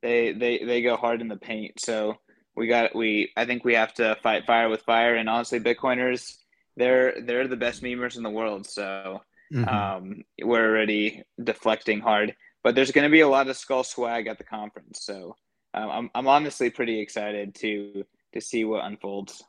[0.01, 1.79] they they they go hard in the paint.
[1.79, 2.15] So
[2.55, 5.15] we got we I think we have to fight fire with fire.
[5.15, 6.37] And honestly, Bitcoiners,
[6.77, 8.65] they're they're the best memers in the world.
[8.65, 9.21] So
[9.53, 9.67] mm-hmm.
[9.67, 12.35] um, we're already deflecting hard.
[12.63, 14.99] But there's going to be a lot of skull swag at the conference.
[15.03, 15.35] So
[15.73, 19.43] um, I'm I'm honestly pretty excited to to see what unfolds.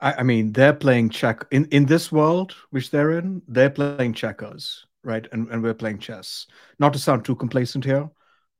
[0.00, 3.42] I, I mean, they're playing check in in this world which they're in.
[3.48, 5.26] They're playing checkers, right?
[5.32, 6.46] And and we're playing chess.
[6.78, 8.10] Not to sound too complacent here,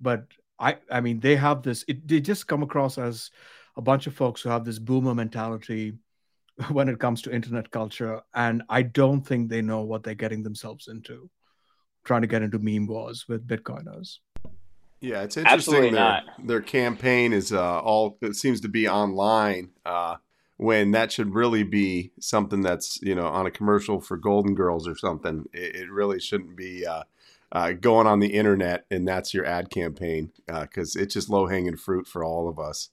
[0.01, 0.27] but
[0.59, 1.85] I I mean, they have this.
[1.89, 3.31] It, they just come across as
[3.77, 5.95] a bunch of folks who have this boomer mentality
[6.71, 10.43] when it comes to internet culture, and I don't think they know what they're getting
[10.43, 11.31] themselves into
[12.05, 14.19] trying to get into meme wars with Bitcoiners.
[15.01, 15.95] Yeah, it's interesting.
[15.95, 20.17] Their, their campaign is uh, all it seems to be online uh,
[20.59, 24.87] when that should really be something that's you know on a commercial for Golden Girls
[24.87, 25.47] or something.
[25.53, 27.05] It, it really shouldn't be uh,
[27.53, 31.47] uh going on the internet and that's your ad campaign because uh, it's just low
[31.47, 32.91] hanging fruit for all of us.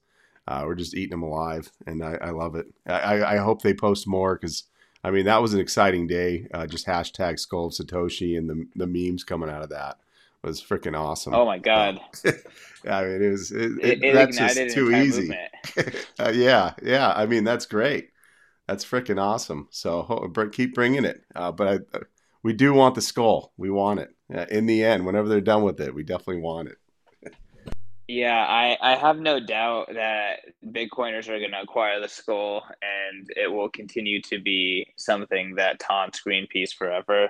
[0.48, 2.68] Uh, we're just eating them alive, and I, I love it.
[2.86, 4.64] I, I, hope they post more because
[5.04, 6.48] I mean, that was an exciting day.
[6.54, 9.98] Uh, just hashtag Skull of Satoshi and the the memes coming out of that
[10.44, 11.34] was freaking awesome.
[11.34, 12.00] Oh my god!
[12.90, 15.36] I mean, it was it, it, it that's just too easy.
[16.20, 17.12] uh, yeah, yeah.
[17.16, 18.12] I mean, that's great.
[18.68, 19.68] That's freaking awesome.
[19.72, 21.24] So keep bringing it.
[21.36, 22.04] Uh, but I, uh,
[22.44, 23.54] we do want the skull.
[23.58, 24.14] We want it.
[24.34, 26.78] Uh, in the end, whenever they're done with it, we definitely want it.
[28.08, 33.30] Yeah, I, I have no doubt that Bitcoiners are going to acquire the skull and
[33.36, 37.28] it will continue to be something that taunts Greenpeace forever.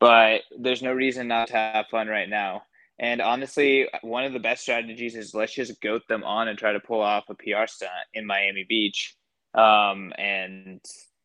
[0.00, 2.62] But there's no reason not to have fun right now.
[3.00, 6.72] And honestly, one of the best strategies is let's just goat them on and try
[6.72, 9.16] to pull off a PR stunt in Miami Beach.
[9.54, 10.80] Um, and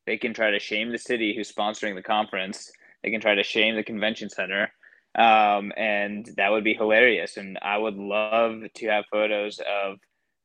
[0.05, 2.71] they can try to shame the city who's sponsoring the conference.
[3.03, 4.71] They can try to shame the convention center
[5.15, 7.37] um, and that would be hilarious.
[7.37, 9.97] And I would love to have photos of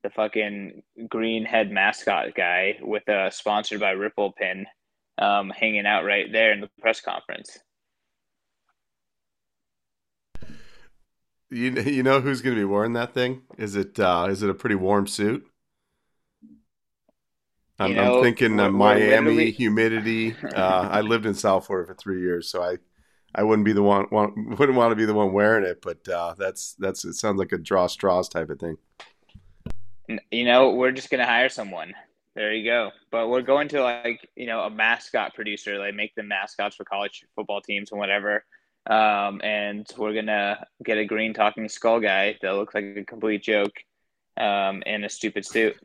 [0.02, 4.66] the fucking green head mascot guy with a sponsored by Ripple pin
[5.18, 7.58] um, hanging out right there in the press conference.
[11.50, 13.42] You you know who's going to be wearing that thing?
[13.56, 15.46] Is it uh, is it a pretty warm suit?
[17.78, 20.34] I'm, you know, I'm thinking uh, Miami humidity.
[20.44, 22.78] Uh, I lived in South Florida for three years, so I
[23.38, 26.06] I wouldn't be the one, want, wouldn't want to be the one wearing it, but
[26.08, 28.76] uh, that's that's it sounds like a draw straws type of thing.
[30.32, 31.94] You know, we're just gonna hire someone.
[32.34, 32.90] There you go.
[33.12, 36.84] But we're going to like you know a mascot producer, like make the mascots for
[36.84, 38.44] college football teams and whatever.
[38.90, 43.44] Um, and we're gonna get a green talking skull guy that looks like a complete
[43.44, 43.76] joke,
[44.36, 45.76] um, in a stupid suit.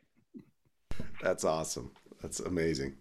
[1.22, 1.91] That's awesome.
[2.20, 2.95] That's amazing.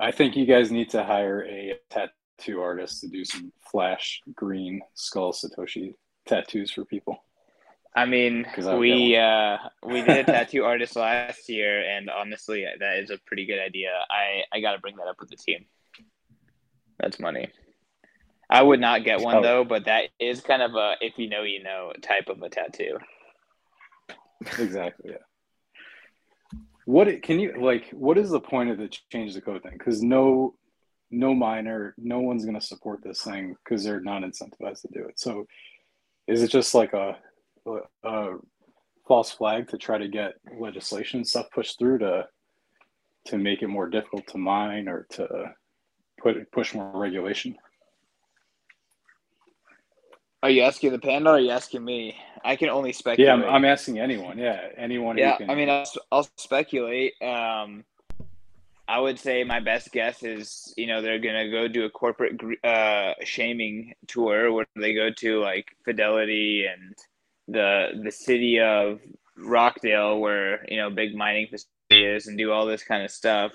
[0.00, 4.20] I think you guys need to hire a tattoo tattoo artists to do some flash
[4.34, 5.94] green skull Satoshi
[6.26, 7.22] tattoos for people.
[7.94, 13.10] I mean, we uh, we did a tattoo artist last year, and honestly, that is
[13.10, 13.90] a pretty good idea.
[14.10, 15.64] I I got to bring that up with the team.
[17.00, 17.48] That's money.
[18.48, 19.42] I would not get one oh.
[19.42, 22.50] though, but that is kind of a if you know you know type of a
[22.50, 22.98] tattoo.
[24.58, 25.12] Exactly.
[25.12, 26.58] Yeah.
[26.84, 27.88] What can you like?
[27.92, 29.72] What is the point of the change the code thing?
[29.72, 30.54] Because no
[31.10, 35.04] no miner, no one's going to support this thing because they're not incentivized to do
[35.04, 35.18] it.
[35.18, 35.46] So,
[36.26, 37.16] is it just like a,
[37.66, 38.38] a, a
[39.06, 42.26] false flag to try to get legislation stuff pushed through to
[43.26, 45.26] to make it more difficult to mine or to
[46.20, 47.56] put push more regulation?
[50.42, 52.16] Are you asking the panel or are you asking me?
[52.44, 53.26] I can only speculate.
[53.26, 54.38] Yeah, I'm, I'm asking anyone.
[54.38, 55.18] Yeah, anyone.
[55.18, 55.50] Yeah, can...
[55.50, 57.20] I mean, I'll, I'll speculate.
[57.20, 57.84] Um,
[58.88, 62.40] I would say my best guess is, you know, they're gonna go do a corporate
[62.64, 66.94] uh, shaming tour where they go to like Fidelity and
[67.48, 69.00] the the city of
[69.36, 73.52] Rockdale, where you know big mining facility is, and do all this kind of stuff,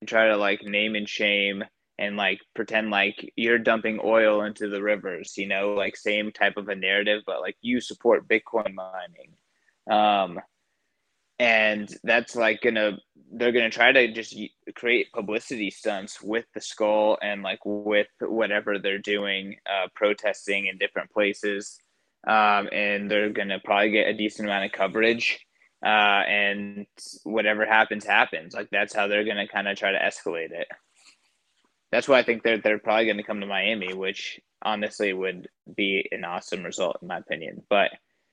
[0.00, 1.64] and try to like name and shame
[1.98, 6.56] and like pretend like you're dumping oil into the rivers, you know, like same type
[6.56, 9.32] of a narrative, but like you support Bitcoin mining.
[9.90, 10.38] Um,
[11.38, 12.98] and that's like gonna
[13.32, 14.36] they're gonna try to just
[14.74, 20.78] create publicity stunts with the skull and like with whatever they're doing uh, protesting in
[20.78, 21.78] different places.
[22.26, 25.40] Um, and they're gonna probably get a decent amount of coverage.
[25.84, 26.86] Uh, and
[27.22, 28.52] whatever happens happens.
[28.52, 30.66] Like that's how they're gonna kind of try to escalate it.
[31.92, 36.06] That's why i think they're, they're probably gonna come to miami which honestly would be
[36.10, 37.62] an awesome result in my opinion.
[37.70, 37.90] But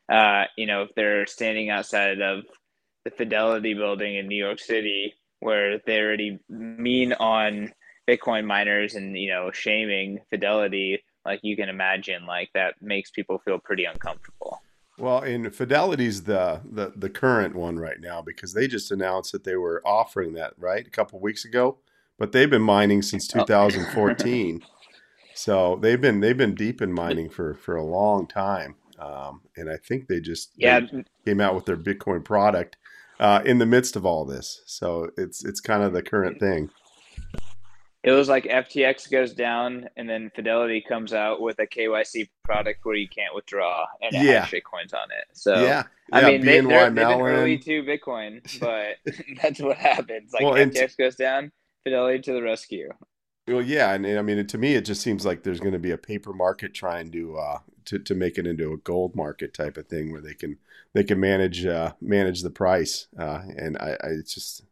[0.10, 2.46] uh, you know if they're standing outside of
[3.06, 7.72] the Fidelity building in New York City, where they already mean on
[8.08, 13.40] Bitcoin miners and you know shaming Fidelity, like you can imagine, like that makes people
[13.40, 14.60] feel pretty uncomfortable.
[14.98, 19.44] Well, in Fidelity's the, the the current one right now because they just announced that
[19.44, 21.78] they were offering that right a couple weeks ago,
[22.18, 24.64] but they've been mining since 2014.
[25.36, 29.70] so they've been they've been deep in mining for for a long time, um, and
[29.70, 32.78] I think they just yeah they came out with their Bitcoin product
[33.20, 34.62] uh, in the midst of all this.
[34.66, 36.70] So it's it's kind of the current thing.
[38.04, 42.82] It was like FTX goes down, and then Fidelity comes out with a KYC product
[42.86, 44.42] where you can't withdraw, and Yeah.
[44.42, 45.26] has shitcoins on it.
[45.34, 48.98] So yeah, I yeah, mean, they, they're, they've been early to Bitcoin, but
[49.42, 50.34] that's what happens.
[50.34, 51.52] Like Well, FTX goes down,
[51.84, 52.90] Fidelity to the rescue.
[53.48, 55.80] Well, yeah, and, and I mean, to me, it just seems like there's going to
[55.80, 59.54] be a paper market trying to uh, to to make it into a gold market
[59.54, 60.58] type of thing where they can
[60.94, 63.08] they can manage uh, manage the price.
[63.18, 64.64] Uh, and I, I it's just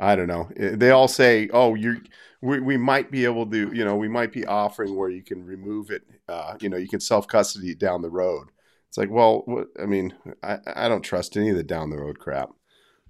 [0.00, 0.48] I don't know.
[0.56, 2.00] Eh, They all say, oh, you
[2.42, 5.44] we we might be able to, you know, we might be offering where you can
[5.44, 6.02] remove it.
[6.28, 8.48] Uh, you know, you can self custody it down the road.
[8.88, 11.98] It's like, well, what, I mean, I I don't trust any of the down the
[11.98, 12.50] road crap.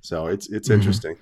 [0.01, 0.75] So it's it's Mhm.
[0.75, 1.17] interesting.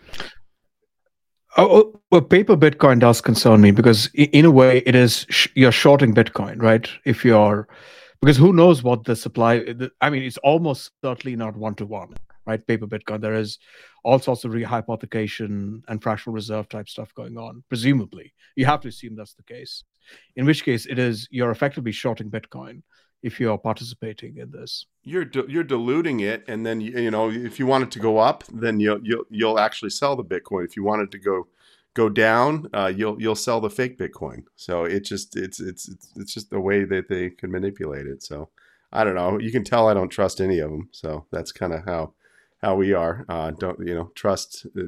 [1.57, 5.49] Oh, oh, well, paper Bitcoin does concern me because, in a way, it is sh-
[5.55, 6.89] you're shorting Bitcoin, right?
[7.05, 7.69] If you're
[8.23, 9.65] because who knows what the supply?
[10.01, 12.15] I mean, it's almost certainly not one to one,
[12.47, 12.65] right?
[12.65, 13.21] Paper Bitcoin.
[13.21, 13.59] There is
[14.05, 17.65] all sorts of rehypothecation and fractional reserve type stuff going on.
[17.69, 19.83] Presumably, you have to assume that's the case.
[20.37, 22.83] In which case, it is you're effectively shorting Bitcoin
[23.25, 24.87] if you are participating in this.
[25.05, 27.99] you're di- you're diluting it, and then you, you know if you want it to
[27.99, 30.65] go up, then you'll you'll you'll actually sell the Bitcoin.
[30.65, 31.49] If you want it to go
[31.95, 34.45] go down, uh, you'll you'll sell the fake Bitcoin.
[34.57, 38.23] So it just it's it's it's just the way that they can manipulate it.
[38.23, 38.49] So
[38.93, 39.39] I don't know.
[39.39, 40.89] You can tell I don't trust any of them.
[40.93, 42.15] So that's kind of how
[42.63, 43.25] how we are.
[43.29, 44.67] Uh, don't you know trust?
[44.79, 44.83] uh,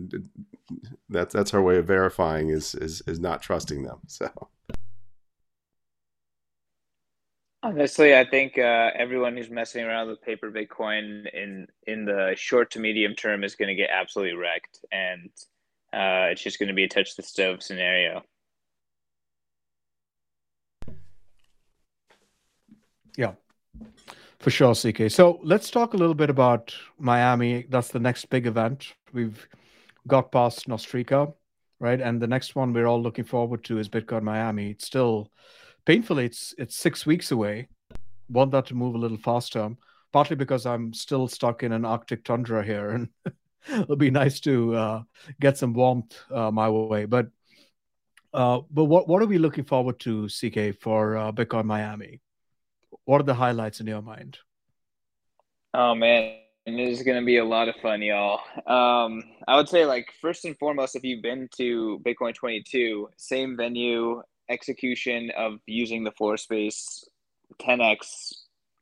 [1.08, 4.00] That's that's our way of verifying is is is not trusting them.
[4.08, 4.30] So
[7.62, 12.70] Honestly, I think uh, everyone who's messing around with paper Bitcoin in in the short
[12.72, 15.30] to medium term is going to get absolutely wrecked, and
[15.94, 18.22] uh, it's just going to be a touch the stove scenario.
[23.16, 23.34] Yeah,
[24.40, 25.08] for sure, CK.
[25.08, 27.66] So let's talk a little bit about Miami.
[27.68, 28.94] That's the next big event.
[29.12, 29.46] We've
[30.08, 31.32] got past Nostrica,
[31.78, 32.00] right?
[32.00, 34.70] And the next one we're all looking forward to is Bitcoin Miami.
[34.70, 35.30] It's still
[35.86, 37.68] painfully it's it's six weeks away.
[38.28, 39.70] Want that to move a little faster,
[40.12, 43.08] partly because I'm still stuck in an Arctic tundra here, and
[43.72, 45.02] it'll be nice to uh,
[45.40, 47.04] get some warmth uh, my way.
[47.06, 47.28] But
[48.32, 52.20] uh, but what what are we looking forward to, CK, for uh, Bitcoin Miami?
[53.04, 54.38] What are the highlights in your mind?
[55.72, 56.36] Oh man,
[56.66, 58.40] it is going to be a lot of fun, y'all.
[58.66, 63.56] Um, I would say, like, first and foremost, if you've been to Bitcoin 22, same
[63.56, 67.04] venue, execution of using the floor space
[67.60, 68.32] 10x,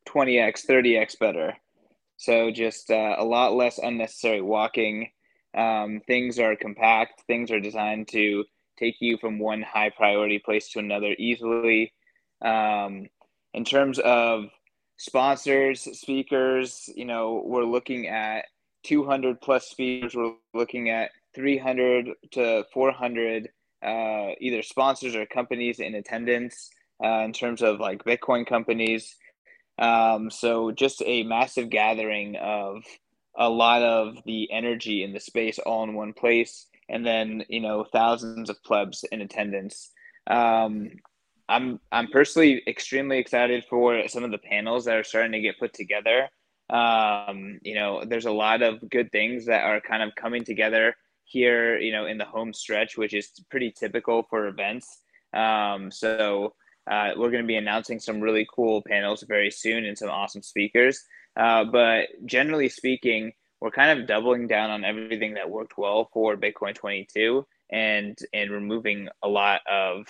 [0.09, 1.55] 20x, 30x better.
[2.23, 5.11] So just uh, a lot less unnecessary walking.
[5.59, 8.45] Um, things are compact, things are designed to
[8.79, 11.93] take you from one high priority place to another easily.
[12.41, 13.09] Um,
[13.55, 14.45] in terms of
[14.99, 18.45] sponsors, speakers, you know, we're looking at
[18.85, 20.15] 200 plus speakers.
[20.15, 23.49] We're looking at 300 to 400
[23.85, 26.71] uh, either sponsors or companies in attendance
[27.05, 29.17] uh, in terms of like Bitcoin companies.
[29.83, 32.85] Um, so just a massive gathering of
[33.37, 36.67] a lot of the energy in the space all in one place.
[36.89, 39.91] And then, you know, thousands of plebs in attendance.
[40.29, 40.91] Um,
[41.49, 45.59] I'm I'm personally extremely excited for some of the panels that are starting to get
[45.59, 46.29] put together.
[46.71, 50.95] Um, you know, there's a lot of good things that are kind of coming together
[51.25, 51.77] here.
[51.79, 55.01] You know, in the home stretch, which is pretty typical for events.
[55.35, 56.55] Um, so
[56.91, 60.43] uh, we're going to be announcing some really cool panels very soon and some awesome
[60.43, 61.05] speakers.
[61.37, 66.37] Uh, but generally speaking, we're kind of doubling down on everything that worked well for
[66.37, 70.07] Bitcoin 22 and and removing a lot of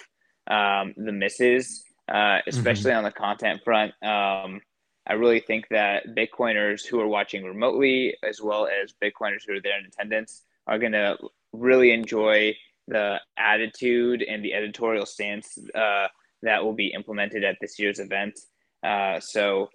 [0.49, 2.99] um, the misses, uh, especially mm-hmm.
[2.99, 3.93] on the content front.
[4.03, 4.63] Um,
[5.07, 9.61] I really think that Bitcoiners who are watching remotely, as well as Bitcoiners who are
[9.61, 11.19] there in attendance, are going to
[11.53, 12.57] really enjoy
[12.89, 16.09] the attitude and the editorial stance uh,
[16.43, 18.39] that will be implemented at this year's event.
[18.83, 19.71] Uh, so,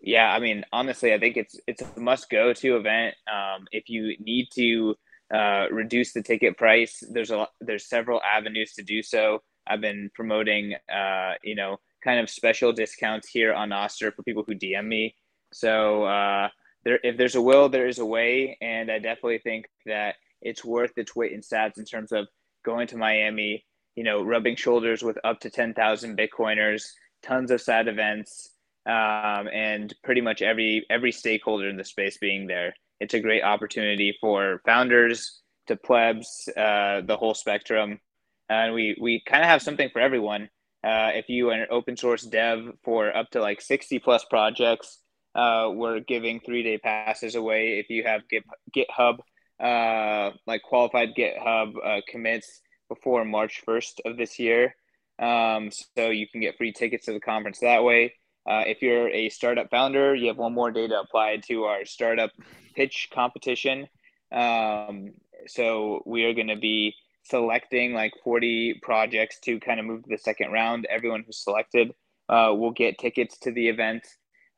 [0.00, 3.14] yeah, I mean, honestly, I think it's it's a must go to event.
[3.32, 4.94] Um, if you need to
[5.32, 9.42] uh, reduce the ticket price, there's a there's several avenues to do so.
[9.66, 14.44] I've been promoting, uh, you know, kind of special discounts here on Nostr for people
[14.46, 15.14] who DM me.
[15.52, 16.48] So uh,
[16.84, 20.64] there, if there's a will, there is a way, and I definitely think that it's
[20.64, 22.26] worth its weight in sats in terms of
[22.64, 23.64] going to Miami,
[23.96, 26.84] you know, rubbing shoulders with up to 10,000 Bitcoiners,
[27.22, 28.50] tons of sad events,
[28.86, 32.74] um, and pretty much every every stakeholder in the space being there.
[33.00, 38.00] It's a great opportunity for founders to plebs, uh, the whole spectrum,
[38.48, 40.48] and we we kind of have something for everyone.
[40.84, 44.98] Uh, if you are an open source dev for up to like 60 plus projects,
[45.36, 47.78] uh, we're giving three day passes away.
[47.78, 48.22] If you have
[48.74, 49.18] GitHub,
[49.60, 52.62] uh, like qualified GitHub uh, commits
[52.94, 54.74] before March 1st of this year.
[55.18, 58.14] Um, so you can get free tickets to the conference that way.
[58.48, 61.84] Uh, if you're a startup founder, you have one more day to apply to our
[61.84, 62.30] startup
[62.74, 63.86] pitch competition.
[64.32, 65.12] Um,
[65.46, 70.08] so we are going to be selecting like 40 projects to kind of move to
[70.10, 70.86] the second round.
[70.90, 71.92] Everyone who's selected
[72.28, 74.06] uh, will get tickets to the event.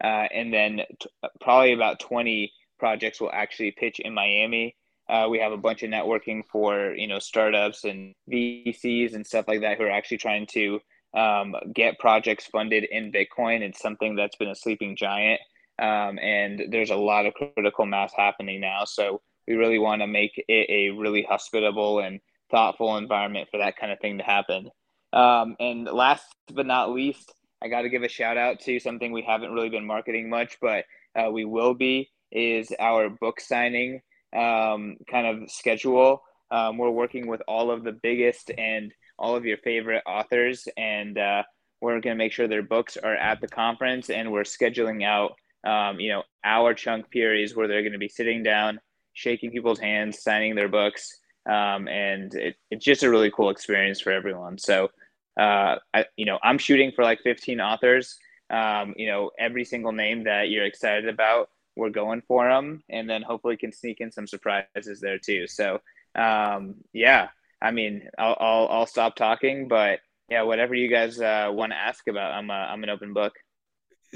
[0.03, 1.09] Uh, and then t-
[1.41, 4.77] probably about 20 projects will actually pitch in Miami.
[5.09, 9.47] Uh, we have a bunch of networking for you know startups and VCs and stuff
[9.49, 10.81] like that who are actually trying to
[11.15, 13.61] um, get projects funded in Bitcoin.
[13.61, 15.41] It's something that's been a sleeping giant,
[15.79, 18.85] um, and there's a lot of critical mass happening now.
[18.85, 23.77] So we really want to make it a really hospitable and thoughtful environment for that
[23.77, 24.71] kind of thing to happen.
[25.13, 27.33] Um, and last but not least,
[27.63, 30.59] I got to give a shout out to something we haven't really been marketing much,
[30.61, 30.85] but
[31.15, 34.01] uh, we will be is our book signing
[34.35, 36.23] um, kind of schedule.
[36.51, 41.19] Um, we're working with all of the biggest and all of your favorite authors, and
[41.19, 41.43] uh,
[41.81, 45.33] we're going to make sure their books are at the conference, and we're scheduling out,
[45.67, 48.81] um, you know, our chunk periods where they're going to be sitting down,
[49.13, 54.01] shaking people's hands, signing their books, um, and it, it's just a really cool experience
[54.01, 54.59] for everyone.
[54.59, 54.91] So,
[55.39, 58.19] uh, I, you know, I'm shooting for like 15 authors.
[58.51, 63.09] Um, you know, every single name that you're excited about we're going for them, and
[63.09, 65.47] then hopefully can sneak in some surprises there too.
[65.47, 65.81] So
[66.15, 67.29] um, yeah,
[67.61, 71.77] I mean, I'll, I'll, I'll stop talking, but yeah, whatever you guys uh, want to
[71.77, 73.35] ask about, I'm a, I'm an open book.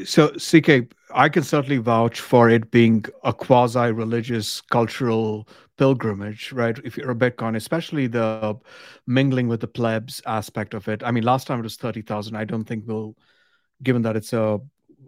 [0.04, 6.78] So CK, I can certainly vouch for it being a quasi-religious cultural pilgrimage, right?
[6.84, 8.56] If you're a Bitcoin, especially the
[9.06, 11.02] mingling with the plebs aspect of it.
[11.02, 12.36] I mean, last time it was thirty thousand.
[12.36, 13.16] I don't think we'll,
[13.82, 14.61] given that it's a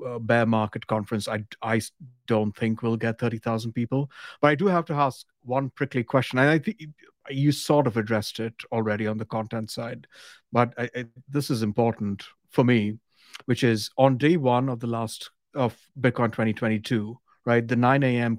[0.07, 1.81] uh, bear market conference, I, I
[2.27, 4.11] don't think we'll get 30,000 people.
[4.41, 6.39] But I do have to ask one prickly question.
[6.39, 6.83] And I think
[7.29, 10.07] you sort of addressed it already on the content side,
[10.53, 12.99] but I, I, this is important for me,
[13.45, 17.67] which is on day one of the last of Bitcoin 2022, right?
[17.67, 18.39] The 9 a.m.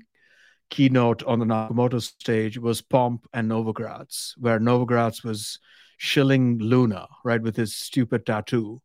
[0.69, 5.59] keynote on the Nakamoto stage was Pomp and Novogratz, where Novogratz was
[5.97, 8.81] shilling Luna, right, with his stupid tattoo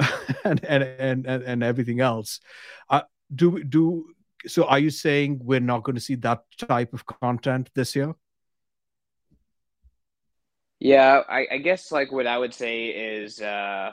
[0.44, 2.40] and, and and and everything else.
[2.88, 3.02] Uh,
[3.34, 4.06] do do
[4.46, 4.64] so?
[4.64, 8.14] Are you saying we're not going to see that type of content this year?
[10.78, 13.92] Yeah, I, I guess like what I would say is, uh,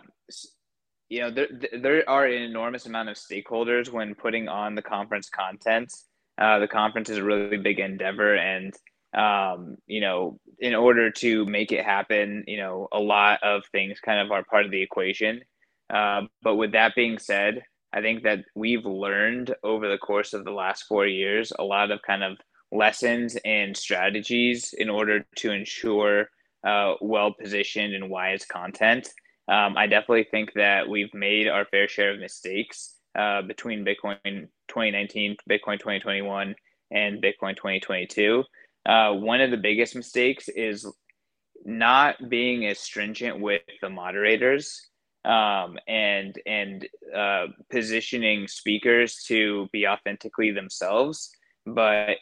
[1.09, 1.47] you know, there
[1.77, 5.93] there are an enormous amount of stakeholders when putting on the conference content.
[6.37, 8.73] Uh, the conference is a really big endeavor, and
[9.13, 13.99] um, you know, in order to make it happen, you know, a lot of things
[13.99, 15.41] kind of are part of the equation.
[15.93, 17.63] Uh, but with that being said,
[17.93, 21.91] I think that we've learned over the course of the last four years a lot
[21.91, 22.37] of kind of
[22.71, 26.29] lessons and strategies in order to ensure
[26.65, 29.07] uh, well positioned and wise content.
[29.47, 34.49] Um, I definitely think that we've made our fair share of mistakes uh, between Bitcoin
[34.67, 36.53] 2019, Bitcoin 2021,
[36.91, 38.43] and Bitcoin 2022.
[38.85, 40.85] Uh, one of the biggest mistakes is
[41.65, 44.86] not being as stringent with the moderators.
[45.27, 51.29] Um, and and uh, positioning speakers to be authentically themselves,
[51.65, 52.17] but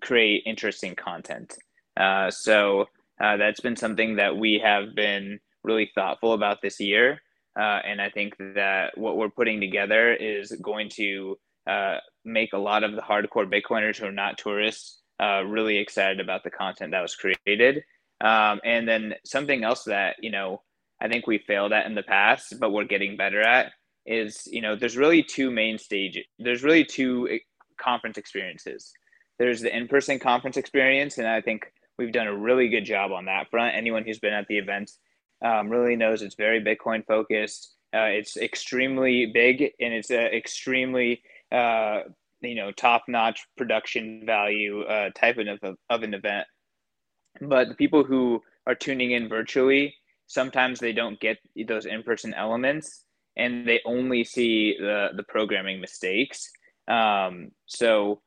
[0.00, 1.54] create interesting content.
[1.96, 2.86] Uh, so
[3.22, 7.20] uh, that's been something that we have been really thoughtful about this year.
[7.58, 12.58] Uh, and I think that what we're putting together is going to uh, make a
[12.58, 16.92] lot of the hardcore Bitcoiners who are not tourists uh, really excited about the content
[16.92, 17.84] that was created.
[18.22, 20.62] Um, and then something else that, you know,
[21.02, 23.72] I think we failed at in the past, but we're getting better at
[24.06, 26.24] is, you know, there's really two main stages.
[26.38, 27.38] There's really two eh,
[27.80, 28.92] conference experiences.
[29.38, 31.66] There's the in-person conference experience, and I think
[31.98, 33.74] we've done a really good job on that front.
[33.74, 34.92] Anyone who's been at the event
[35.44, 37.74] um, really knows it's very Bitcoin focused.
[37.92, 42.02] Uh, it's extremely big, and it's uh, extremely uh,
[42.42, 46.46] you know top-notch production value uh, type of, of an event.
[47.40, 49.94] But the people who are tuning in virtually
[50.32, 53.04] sometimes they don't get those in-person elements
[53.36, 56.50] and they only see the the programming mistakes.
[56.88, 58.22] Um, so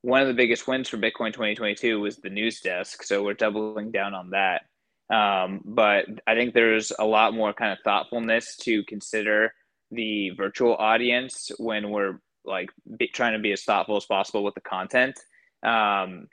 [0.00, 3.92] one of the biggest wins for bitcoin 2022 was the news desk so we're doubling
[3.92, 4.62] down on that.
[5.10, 9.52] Um, but i think there's a lot more kind of thoughtfulness to consider
[9.90, 14.54] the virtual audience when we're like be, trying to be as thoughtful as possible with
[14.54, 15.18] the content.
[15.62, 16.28] Um,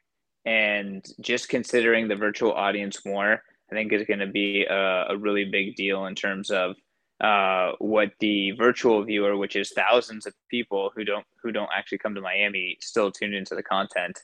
[0.46, 5.18] and just considering the virtual audience more I think is going to be a, a,
[5.18, 6.76] really big deal in terms of
[7.22, 12.00] uh, what the virtual viewer, which is thousands of people who don't who don't actually
[12.00, 14.18] come to Miami, still tune into the content.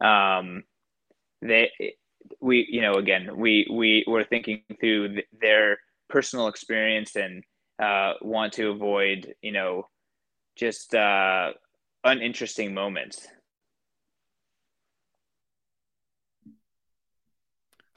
[0.00, 0.64] Um,
[1.42, 1.70] they,
[2.40, 5.78] we, you know, again, we we were thinking through th- their
[6.08, 7.44] personal experience and
[7.80, 9.88] uh, want to avoid, you know,
[10.56, 11.52] just uh,
[12.04, 13.26] uninteresting moments.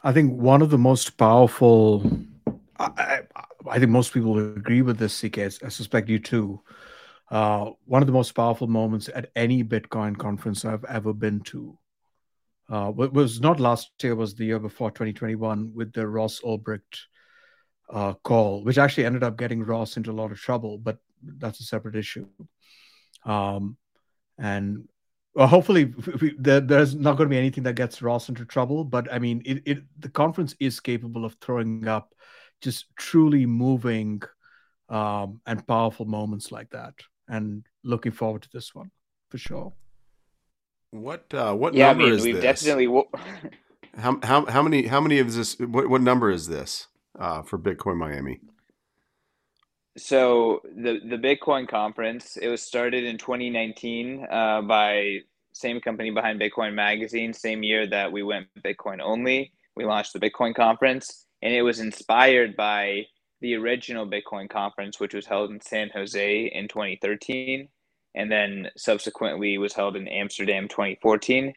[0.03, 2.03] I think one of the most powerful,
[2.79, 3.21] I,
[3.67, 5.37] I, think most people agree with this, CK.
[5.37, 6.61] I suspect you too.
[7.29, 11.77] Uh, one of the most powerful moments at any Bitcoin conference I've ever been to
[12.69, 17.01] uh, was not last year, was the year before 2021 with the Ross Ulbricht
[17.91, 21.59] uh, call, which actually ended up getting Ross into a lot of trouble, but that's
[21.59, 22.27] a separate issue.
[23.23, 23.77] Um,
[24.39, 24.87] and
[25.33, 25.85] well, hopefully,
[26.21, 28.83] we, there, there's not going to be anything that gets Ross into trouble.
[28.83, 32.13] But I mean, it, it the conference is capable of throwing up
[32.61, 34.21] just truly moving
[34.89, 36.93] um, and powerful moments like that.
[37.27, 38.91] And looking forward to this one
[39.29, 39.73] for sure.
[40.91, 42.61] What uh, what yeah, number I mean, is we've this?
[42.63, 43.03] Definitely.
[43.97, 45.57] how, how how many how many of this?
[45.57, 48.41] What what number is this uh, for Bitcoin Miami?
[49.97, 55.19] So the the Bitcoin conference it was started in 2019 uh, by
[55.53, 59.51] same company behind Bitcoin Magazine, same year that we went Bitcoin only.
[59.75, 63.05] We launched the Bitcoin conference, and it was inspired by
[63.41, 67.67] the original Bitcoin conference, which was held in San Jose in 2013,
[68.15, 71.53] and then subsequently was held in Amsterdam 2014.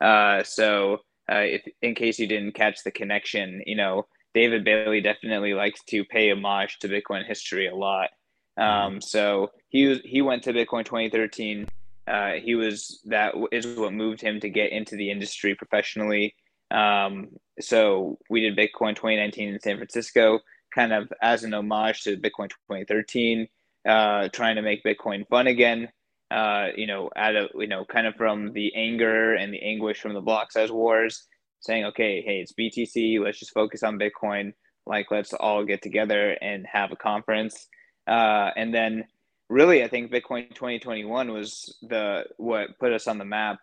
[0.00, 0.98] Uh, so,
[1.30, 4.06] uh, if in case you didn't catch the connection, you know
[4.36, 8.10] David Bailey definitely likes to pay homage to Bitcoin history a lot.
[8.58, 8.98] Um, mm-hmm.
[9.00, 11.66] so he was, he went to Bitcoin 2013.
[12.06, 16.34] Uh, he was that is what moved him to get into the industry professionally.
[16.70, 17.28] Um,
[17.60, 20.40] so we did Bitcoin 2019 in San Francisco,
[20.74, 23.48] kind of as an homage to Bitcoin 2013,
[23.88, 25.88] uh, trying to make Bitcoin fun again.
[26.30, 29.98] Uh, you know, out of you know, kind of from the anger and the anguish
[29.98, 31.26] from the block size wars
[31.60, 33.20] saying, okay, hey, it's BTC.
[33.20, 34.52] Let's just focus on Bitcoin.
[34.86, 37.68] Like, let's all get together and have a conference.
[38.06, 39.04] Uh, and then,
[39.48, 43.58] really, I think Bitcoin 2021 was the what put us on the map.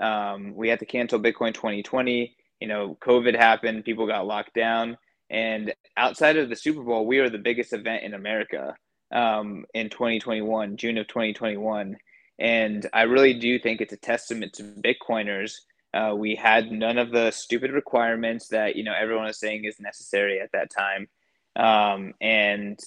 [0.00, 2.36] Um, we had to cancel Bitcoin 2020.
[2.60, 3.84] You know, COVID happened.
[3.84, 4.98] People got locked down.
[5.30, 8.76] And outside of the Super Bowl, we are the biggest event in America
[9.12, 11.96] um, in 2021, June of 2021.
[12.38, 15.54] And I really do think it's a testament to Bitcoiners
[15.96, 19.80] uh, we had none of the stupid requirements that you know everyone is saying is
[19.80, 21.08] necessary at that time,
[21.56, 22.78] um, and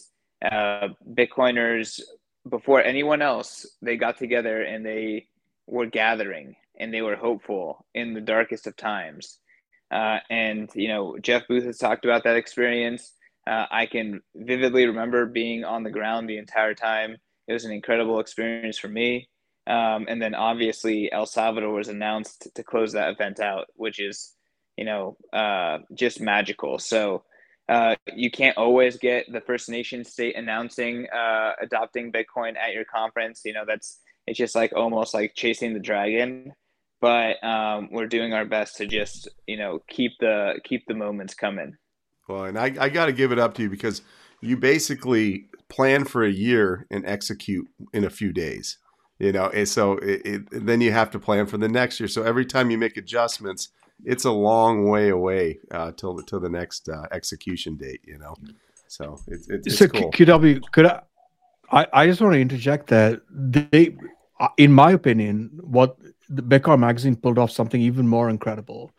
[0.45, 2.01] uh, Bitcoiners
[2.47, 5.27] before anyone else they got together and they
[5.67, 9.39] were gathering and they were hopeful in the darkest of times.
[9.91, 13.13] Uh, and you know Jeff Booth has talked about that experience.
[13.47, 17.17] Uh, I can vividly remember being on the ground the entire time.
[17.47, 19.29] It was an incredible experience for me.
[19.67, 24.33] Um, and then obviously El Salvador was announced to close that event out, which is,
[24.77, 26.79] you know, uh, just magical.
[26.79, 27.23] So
[27.69, 32.85] uh, you can't always get the First Nation state announcing uh, adopting Bitcoin at your
[32.85, 33.41] conference.
[33.45, 36.53] You know, that's it's just like almost like chasing the dragon.
[36.99, 41.35] But um, we're doing our best to just you know keep the keep the moments
[41.35, 41.77] coming.
[42.27, 44.01] Well, and I, I got to give it up to you because
[44.41, 48.77] you basically plan for a year and execute in a few days.
[49.19, 52.07] You know, and so it, it, then you have to plan for the next year.
[52.07, 53.69] So every time you make adjustments,
[54.05, 57.99] it's a long way away uh, till the till the next uh, execution date.
[58.05, 58.35] You know,
[58.87, 60.11] so it's it's, so cool.
[60.11, 61.01] QW, could I,
[61.69, 61.87] I?
[61.91, 63.97] I just want to interject that they,
[64.39, 65.97] uh, in my opinion, what
[66.29, 68.93] the Bitcoin magazine pulled off something even more incredible,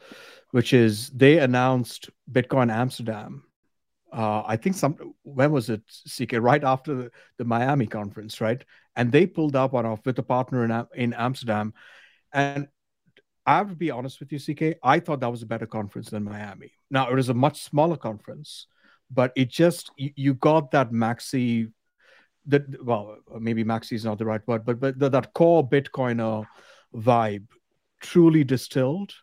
[0.51, 3.45] which is they announced Bitcoin Amsterdam
[4.13, 6.35] uh, I think some when was it, CK?
[6.35, 8.63] Right after the, the, Miami conference, right?
[9.01, 11.73] And they pulled up one off with a partner in in Amsterdam.
[12.35, 12.69] And
[13.47, 14.77] I have to be honest with you, CK.
[14.83, 16.73] I thought that was a better conference than Miami.
[16.91, 18.67] Now it was a much smaller conference,
[19.11, 21.73] but it just you, you got that maxi.
[22.45, 26.45] That well, maybe maxi is not the right word, but but the, that core Bitcoiner
[26.95, 27.47] vibe
[28.01, 29.15] truly distilled.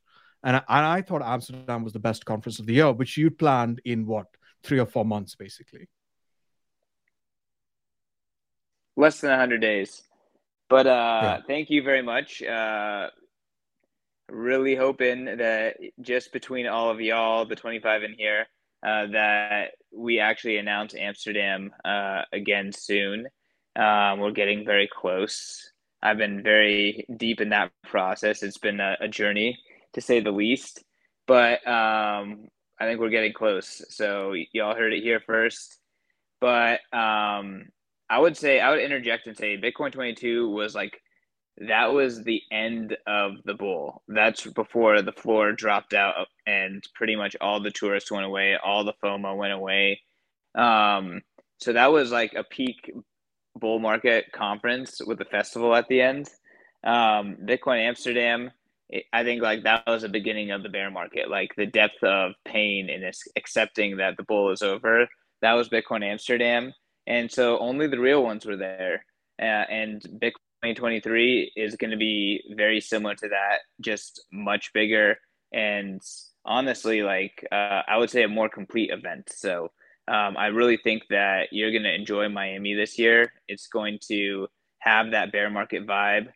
[0.42, 3.30] And I, and I thought Amsterdam was the best conference of the year, which you
[3.30, 4.26] planned in what
[4.64, 5.88] three or four months, basically.
[8.98, 10.02] Less than 100 days.
[10.70, 11.40] But uh, yeah.
[11.48, 12.42] thank you very much.
[12.44, 13.10] Uh,
[14.30, 18.48] really hoping that just between all of y'all, the 25 in here,
[18.86, 23.28] uh, that we actually announce Amsterdam uh, again soon.
[23.76, 25.72] Um, we're getting very close.
[26.02, 28.44] I've been very deep in that process.
[28.44, 29.58] It's been a, a journey,
[29.94, 30.84] to say the least.
[31.28, 32.48] But um,
[32.80, 33.84] I think we're getting close.
[33.90, 35.78] So y'all heard it here first.
[36.40, 37.66] But um,
[38.10, 41.02] I would say I would interject and say Bitcoin 22 was like
[41.60, 44.04] that was the end of the bull.
[44.08, 48.84] That's before the floor dropped out and pretty much all the tourists went away, all
[48.84, 50.02] the FOMO went away.
[50.56, 51.22] Um,
[51.60, 52.92] so that was like a peak
[53.60, 56.30] bull market conference with the festival at the end.
[56.84, 58.52] Um, Bitcoin Amsterdam
[59.12, 62.34] I think like that was the beginning of the bear market, like the depth of
[62.46, 65.08] pain in this accepting that the bull is over.
[65.42, 66.74] That was Bitcoin Amsterdam,
[67.08, 69.06] and so only the real ones were there.
[69.42, 75.18] Uh, and Bitcoin 2023 is going to be very similar to that, just much bigger
[75.54, 76.02] and
[76.46, 79.30] honestly, like uh, I would say, a more complete event.
[79.34, 79.72] So
[80.08, 83.34] um, I really think that you're going to enjoy Miami this year.
[83.48, 84.48] It's going to
[84.80, 86.28] have that bear market vibe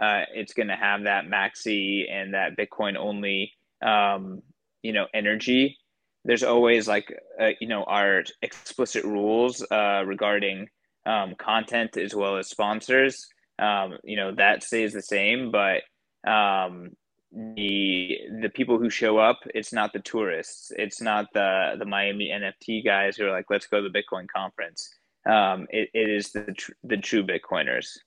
[0.00, 3.52] uh, it's going to have that maxi and that Bitcoin only,
[3.82, 4.42] um,
[4.82, 5.76] you know, energy.
[6.24, 10.68] There's always like, uh, you know, our explicit rules uh, regarding
[11.06, 13.26] um, content as well as sponsors.
[13.58, 15.82] Um, you know, that stays the same, but
[16.30, 16.90] um,
[17.32, 20.72] the the people who show up, it's not the tourists.
[20.76, 24.26] It's not the the Miami NFT guys who are like, let's go to the Bitcoin
[24.34, 24.90] conference.
[25.26, 27.98] Um, it, it is the tr- the true Bitcoiners.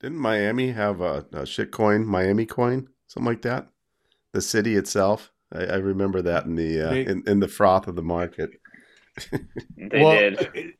[0.00, 3.68] Didn't Miami have a, a shitcoin, Miami coin, something like that?
[4.32, 5.32] The city itself.
[5.52, 8.50] I, I remember that in the uh, they, in, in the froth of the market.
[9.76, 10.74] they well, did.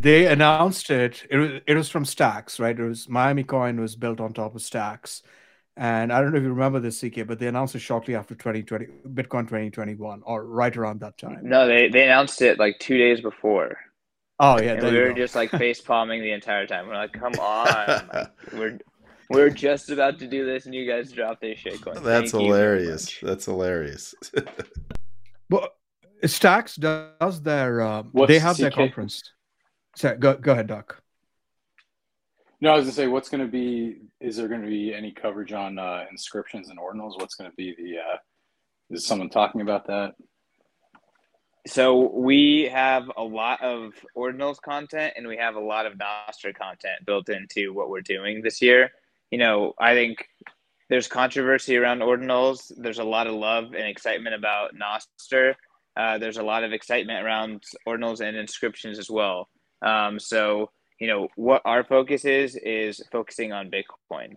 [0.00, 1.26] They announced it.
[1.30, 2.78] It was, it was from Stacks, right?
[2.78, 5.22] It was Miami coin was built on top of Stacks.
[5.76, 8.34] And I don't know if you remember this, CK, but they announced it shortly after
[8.34, 11.40] 2020, Bitcoin 2021, or right around that time.
[11.42, 13.78] No, they, they announced it like two days before.
[14.42, 16.86] Oh yeah, and we were just like face palming the entire time.
[16.86, 18.78] We're like, come on, we're
[19.30, 21.94] we're just about to do this, and you guys drop this shit coin.
[22.02, 23.16] That's Thank hilarious.
[23.22, 24.14] That's hilarious.
[25.50, 25.68] well,
[26.24, 27.80] Stacks does their.
[27.80, 28.60] Uh, they have CK?
[28.60, 29.22] their conference.
[29.96, 31.00] So, go go ahead, Doc.
[32.60, 33.98] No, I was gonna say, what's gonna be?
[34.20, 37.18] Is there gonna be any coverage on uh, inscriptions and ordinals?
[37.18, 37.98] What's gonna be the?
[37.98, 38.16] Uh,
[38.90, 40.14] is someone talking about that?
[41.66, 46.54] So we have a lot of ordinals content and we have a lot of Nostr
[46.54, 48.90] content built into what we're doing this year.
[49.30, 50.26] You know, I think
[50.88, 52.72] there's controversy around ordinals.
[52.76, 55.54] There's a lot of love and excitement about Nostr.
[55.96, 59.48] Uh, there's a lot of excitement around ordinals and inscriptions as well.
[59.82, 60.70] Um, so,
[61.00, 64.34] you know, what our focus is is focusing on Bitcoin.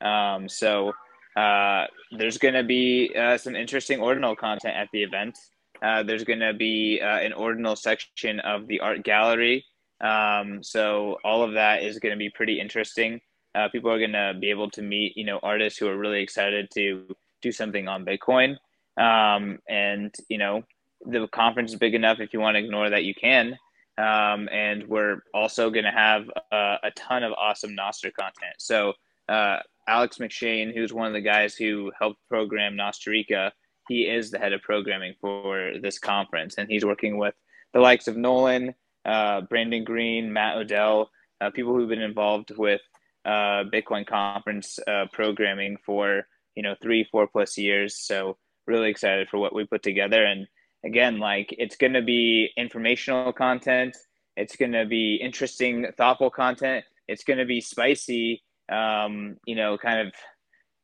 [0.00, 0.92] Um, so
[1.36, 1.86] uh,
[2.16, 5.36] there's going to be uh, some interesting ordinal content at the event.
[5.82, 9.64] Uh, there's going to be uh, an ordinal section of the art gallery.
[10.00, 13.20] Um, so all of that is going to be pretty interesting.
[13.56, 16.20] Uh, people are going to be able to meet, you know, artists who are really
[16.20, 18.56] excited to do something on Bitcoin.
[18.98, 20.62] Um, and you know,
[21.04, 22.20] the conference is big enough.
[22.20, 23.58] If you want to ignore that, you can.
[23.98, 28.56] Um, and we're also going to have uh, a ton of awesome Nostr content.
[28.58, 28.92] So
[29.28, 33.52] uh, Alex McShane, who's one of the guys who helped program Nostrica,
[33.88, 37.34] he is the head of programming for this conference, and he's working with
[37.72, 42.80] the likes of Nolan, uh, Brandon Green, Matt Odell, uh, people who've been involved with
[43.26, 47.98] uh, Bitcoin conference uh, programming for you know three, four plus years.
[47.98, 50.24] So really excited for what we put together.
[50.24, 50.46] And
[50.84, 53.96] again, like it's going to be informational content.
[54.36, 56.84] It's going to be interesting, thoughtful content.
[57.08, 60.14] It's going to be spicy, um, you know, kind of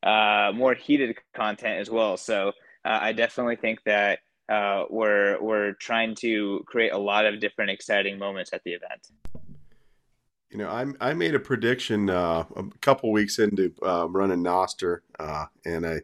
[0.08, 2.16] uh, more heated content as well.
[2.16, 2.48] So
[2.84, 7.70] uh, I definitely think that uh, we're we're trying to create a lot of different
[7.70, 9.06] exciting moments at the event.
[10.52, 14.98] You know, I I made a prediction uh, a couple weeks into uh, running Nostr,
[15.18, 16.02] uh, and I,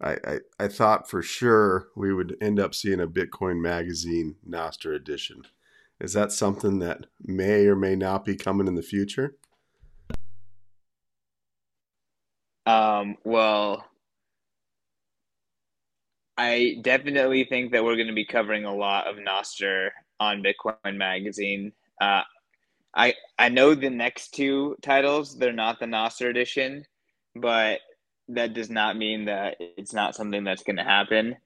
[0.00, 5.42] I I thought for sure we would end up seeing a Bitcoin Magazine Nostr edition.
[6.00, 9.36] Is that something that may or may not be coming in the future?
[12.66, 13.86] Um, well,
[16.36, 20.96] I definitely think that we're going to be covering a lot of Nostr on Bitcoin
[20.96, 21.70] Magazine.
[22.00, 22.22] Uh,
[22.96, 26.84] I I know the next two titles they're not the Nostr edition,
[27.34, 27.80] but
[28.28, 31.36] that does not mean that it's not something that's going to happen.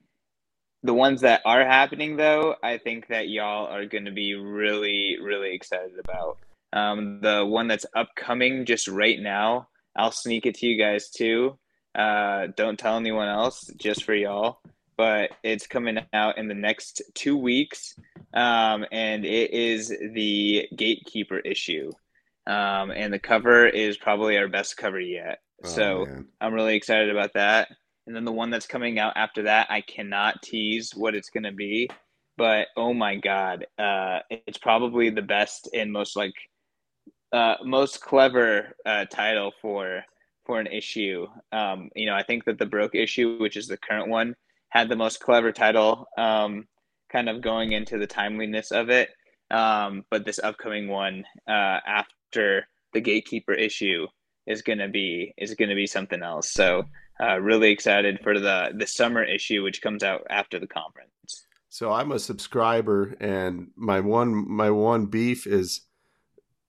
[0.82, 5.18] The ones that are happening though, I think that y'all are going to be really
[5.20, 6.38] really excited about.
[6.72, 11.58] Um, the one that's upcoming just right now, I'll sneak it to you guys too.
[11.94, 14.60] Uh, don't tell anyone else, just for y'all.
[15.00, 17.94] But it's coming out in the next two weeks
[18.34, 21.90] um, and it is the Gatekeeper issue.
[22.46, 25.38] Um, and the cover is probably our best cover yet.
[25.64, 26.26] Oh, so man.
[26.42, 27.68] I'm really excited about that.
[28.06, 31.44] And then the one that's coming out after that, I cannot tease what it's going
[31.44, 31.88] to be,
[32.36, 36.34] but oh my god, uh, it's probably the best and most like
[37.32, 40.04] uh, most clever uh, title for
[40.44, 41.26] for an issue.
[41.52, 44.34] Um, you know, I think that the broke issue, which is the current one,
[44.70, 46.06] had the most clever title.
[46.16, 46.66] Um,
[47.10, 49.10] kind of going into the timeliness of it.
[49.50, 54.06] Um, but this upcoming one uh, after the gatekeeper issue
[54.46, 56.52] is gonna be is gonna be something else.
[56.52, 56.84] So
[57.20, 61.10] uh, really excited for the the summer issue, which comes out after the conference.
[61.68, 65.82] So I'm a subscriber, and my one my one beef is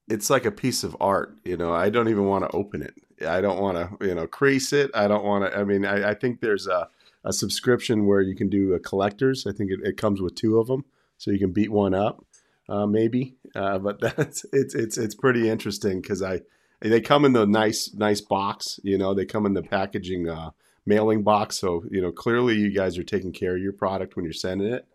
[0.07, 1.35] it's like a piece of art.
[1.43, 2.93] You know, I don't even want to open it.
[3.27, 4.91] I don't want to you know crease it.
[4.93, 5.57] I don't want to.
[5.57, 6.89] I mean, I, I think there's a
[7.23, 9.45] a subscription where you can do a collectors.
[9.45, 10.85] I think it, it comes with two of them,
[11.17, 12.25] so you can beat one up,
[12.67, 13.35] uh, maybe.
[13.55, 16.41] Uh, but that's it's it's it's pretty interesting because I
[16.81, 18.79] they come in the nice nice box.
[18.83, 20.51] You know, they come in the packaging uh,
[20.85, 21.57] mailing box.
[21.57, 24.73] So you know, clearly you guys are taking care of your product when you're sending
[24.73, 24.87] it.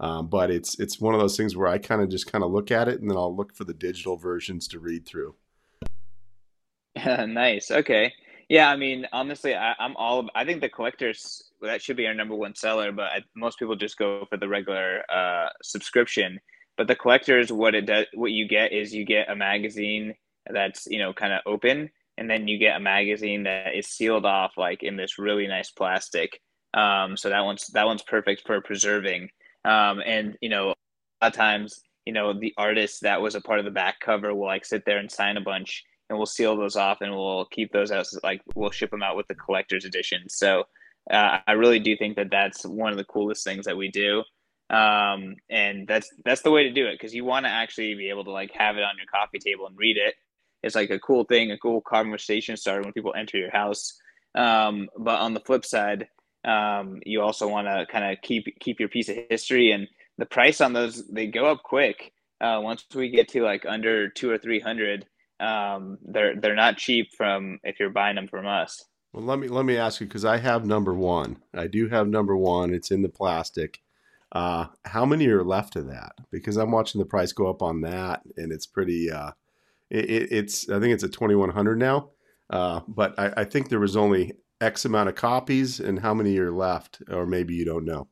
[0.00, 2.50] Um, but it's it's one of those things where I kind of just kind of
[2.50, 5.34] look at it and then I'll look for the digital versions to read through.
[7.06, 7.70] nice.
[7.70, 8.12] Okay.
[8.50, 10.28] Yeah, I mean, honestly, I, am all.
[10.34, 13.76] I think the collectors that should be our number one seller, but I, most people
[13.76, 16.40] just go for the regular uh, subscription.
[16.76, 20.14] But the collectors, what it does, what you get is you get a magazine
[20.52, 24.26] that's you know kind of open, and then you get a magazine that is sealed
[24.26, 26.40] off like in this really nice plastic.
[26.74, 29.28] Um, so that one's that one's perfect for preserving.
[29.64, 33.40] Um, and you know, a lot of times, you know, the artist that was a
[33.40, 36.26] part of the back cover will like sit there and sign a bunch, and we'll
[36.26, 39.34] seal those off, and we'll keep those as like we'll ship them out with the
[39.34, 40.28] collector's edition.
[40.28, 40.64] So
[41.10, 44.22] uh, I really do think that that's one of the coolest things that we do.
[44.70, 48.10] Um, and that's that's the way to do it because you want to actually be
[48.10, 50.14] able to like have it on your coffee table and read it.
[50.62, 53.98] It's like a cool thing, a cool conversation starter when people enter your house.
[54.34, 56.08] Um, but on the flip side,
[56.44, 59.88] um, you also want to kind of keep keep your piece of history and
[60.18, 62.12] the price on those they go up quick.
[62.40, 65.06] Uh, once we get to like under two or three hundred,
[65.40, 68.84] um, they're they're not cheap from if you're buying them from us.
[69.12, 71.42] Well, let me let me ask you because I have number one.
[71.54, 72.72] I do have number one.
[72.72, 73.80] It's in the plastic.
[74.32, 76.12] Uh, how many are left of that?
[76.30, 79.10] Because I'm watching the price go up on that, and it's pretty.
[79.10, 79.32] Uh,
[79.88, 82.10] it, it's I think it's at 2100 now.
[82.48, 86.38] Uh, but I, I think there was only X amount of copies, and how many
[86.38, 88.06] are left, or maybe you don't know.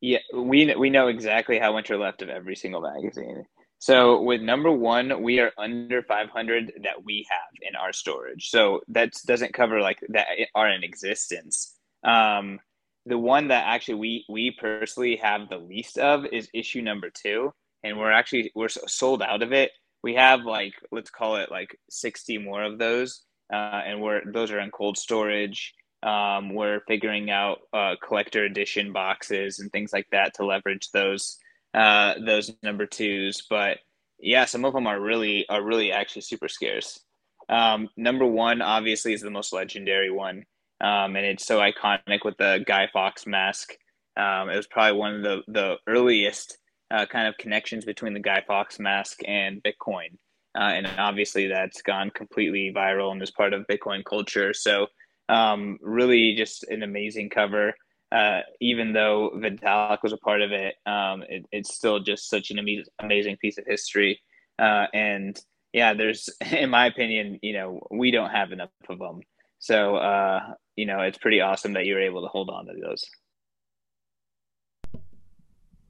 [0.00, 3.44] Yeah, we we know exactly how much are left of every single magazine.
[3.82, 8.48] So with number one, we are under 500 that we have in our storage.
[8.48, 11.74] So that doesn't cover like that are in existence.
[12.04, 12.60] Um,
[13.06, 17.52] the one that actually we we personally have the least of is issue number two,
[17.82, 19.72] and we're actually we're sold out of it.
[20.04, 23.22] We have like let's call it like 60 more of those,
[23.52, 25.74] uh, and we're those are in cold storage.
[26.04, 31.40] Um, we're figuring out uh, collector edition boxes and things like that to leverage those
[31.74, 33.42] uh, those number twos.
[33.48, 33.78] But
[34.18, 37.00] yeah, some of them are really are really actually super scarce.
[37.48, 40.44] Um, number one, obviously, is the most legendary one,
[40.80, 43.74] um, and it's so iconic with the Guy Fawkes mask.
[44.16, 46.58] Um, it was probably one of the the earliest
[46.90, 50.18] uh, kind of connections between the Guy Fawkes mask and Bitcoin,
[50.56, 54.54] uh, and obviously that's gone completely viral and is part of Bitcoin culture.
[54.54, 54.86] So,
[55.28, 57.74] um, really, just an amazing cover.
[58.12, 62.50] Uh, even though Vitalik was a part of it, um, it, it's still just such
[62.50, 64.20] an amazing, amazing piece of history.
[64.58, 65.40] Uh, and
[65.72, 69.20] yeah, there's, in my opinion, you know, we don't have enough of them.
[69.58, 70.40] So, uh,
[70.76, 73.04] you know, it's pretty awesome that you're able to hold on to those.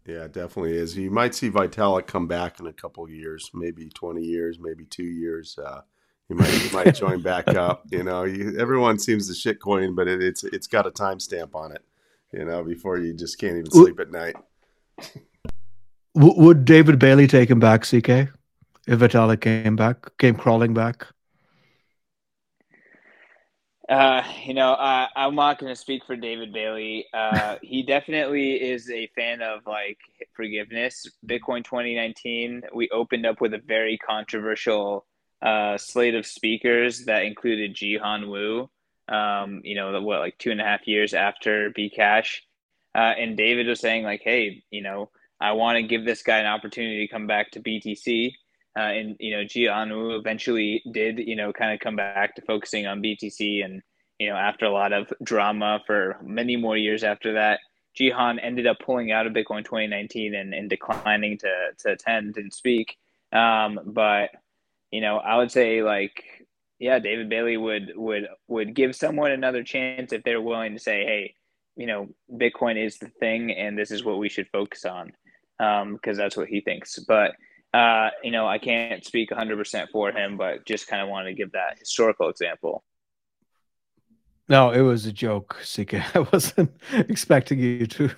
[0.07, 0.97] Yeah, definitely is.
[0.97, 5.05] You might see Vitalik come back in a couple years, maybe 20 years, maybe two
[5.05, 5.59] years.
[5.59, 5.83] Uh,
[6.29, 7.85] he might he might join back up.
[7.91, 11.73] You know, you, everyone seems to shitcoin, but it, it's it's got a timestamp on
[11.73, 11.83] it.
[12.33, 14.37] You know, before you just can't even sleep at night.
[16.15, 18.31] would David Bailey take him back, CK?
[18.87, 21.07] If Vitalik came back, came crawling back?
[23.89, 27.07] Uh, you know, uh, I'm not going to speak for David Bailey.
[27.13, 29.99] Uh, he definitely is a fan of like
[30.35, 31.07] forgiveness.
[31.27, 35.05] Bitcoin 2019, we opened up with a very controversial
[35.43, 38.71] uh, slate of speakers that included Jihan Wu.
[39.13, 42.39] Um, you know, what like two and a half years after Bcash,
[42.95, 45.11] uh, and David was saying like, hey, you know,
[45.41, 48.33] I want to give this guy an opportunity to come back to BTC.
[48.77, 52.87] Uh, and you know, Jihan eventually did, you know, kind of come back to focusing
[52.87, 53.83] on BTC, and
[54.19, 57.61] you know, after a lot of drama for many more years after that,
[57.99, 62.53] Jihan ended up pulling out of Bitcoin 2019 and, and declining to to attend and
[62.53, 62.97] speak.
[63.31, 64.31] Um, but
[64.91, 66.42] you know, I would say like,
[66.83, 71.05] yeah, David Bailey would would would give someone another chance if they're willing to say,
[71.05, 71.35] hey,
[71.77, 75.13] you know, Bitcoin is the thing, and this is what we should focus on,
[75.59, 76.99] because um, that's what he thinks.
[76.99, 77.35] But
[77.73, 81.35] uh, you know, I can't speak 100% for him, but just kind of wanted to
[81.35, 82.83] give that historical example.
[84.49, 85.95] No, it was a joke, CK.
[86.17, 88.11] I wasn't expecting you to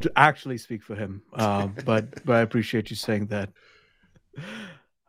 [0.00, 3.48] to actually speak for him, um, but but I appreciate you saying that.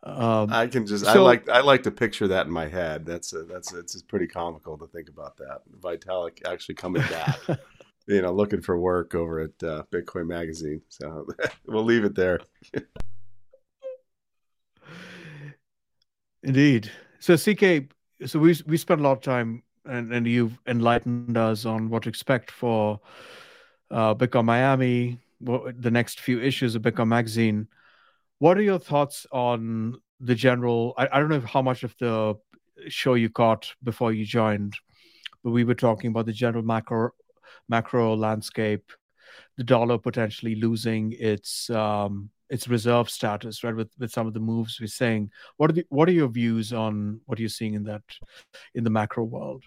[0.06, 3.06] Um, I can just so, I like I like to picture that in my head.
[3.06, 5.62] That's a, that's a, it's pretty comical to think about that.
[5.80, 7.40] Vitalik actually coming back,
[8.08, 10.82] you know, looking for work over at uh, Bitcoin Magazine.
[10.90, 11.26] So
[11.66, 12.42] we'll leave it there.
[16.44, 16.92] Indeed.
[17.20, 17.90] So CK,
[18.26, 22.04] so we we spent a lot of time, and and you've enlightened us on what
[22.04, 23.00] to expect for
[23.90, 27.70] uh, Bitcoin Miami, what, the next few issues of Bitcoin Magazine.
[28.44, 30.96] What are your thoughts on the general?
[30.98, 32.36] I, I don't know how much of the
[32.90, 34.76] show you caught before you joined,
[35.46, 37.12] but we were talking about the general macro
[37.70, 38.92] macro landscape,
[39.56, 43.78] the dollar potentially losing its um, its reserve status, right?
[43.78, 45.32] With with some of the moves we're saying.
[45.56, 48.04] What are the what are your views on what you're seeing in that
[48.76, 49.64] in the macro world?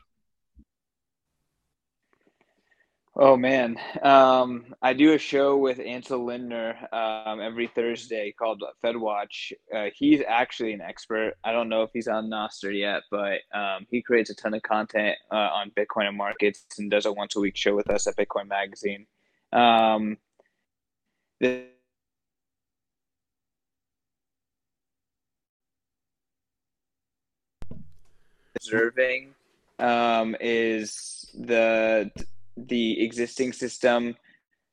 [3.19, 8.95] Oh man, um, I do a show with Ansel Lindner um, every Thursday called Fed
[8.95, 9.55] Watch.
[9.75, 11.33] Uh, he's actually an expert.
[11.43, 14.61] I don't know if he's on Nostr yet, but um, he creates a ton of
[14.61, 18.07] content uh, on Bitcoin and markets and does a once a week show with us
[18.07, 19.07] at Bitcoin Magazine.
[19.51, 20.19] Um,
[21.41, 21.69] the,
[28.57, 29.35] observing
[29.79, 32.11] um, is the
[32.57, 34.17] the existing system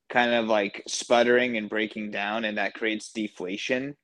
[0.09, 3.95] kind of like sputtering and breaking down, and that creates deflation.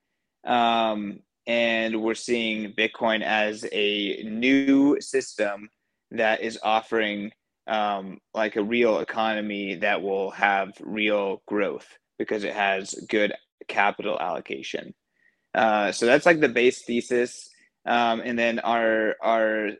[0.44, 5.68] Um, and we're seeing Bitcoin as a new system
[6.10, 7.32] that is offering
[7.66, 11.86] um, like a real economy that will have real growth
[12.18, 13.32] because it has good
[13.68, 14.92] capital allocation.
[15.54, 17.48] Uh, so that's like the base thesis.
[17.86, 19.70] Um, and then our our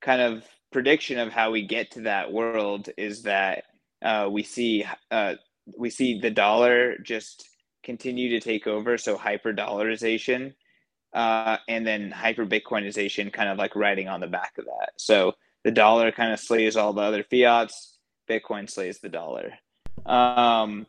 [0.00, 3.64] kind of prediction of how we get to that world is that
[4.02, 5.34] uh, we see uh,
[5.78, 7.48] we see the dollar just
[7.82, 10.54] continue to take over, so hyper dollarization,
[11.12, 14.90] uh, and then hyper Bitcoinization, kind of like riding on the back of that.
[14.96, 15.34] So
[15.64, 17.98] the dollar kind of slays all the other fiats,
[18.28, 19.52] Bitcoin slays the dollar.
[20.06, 20.86] Um,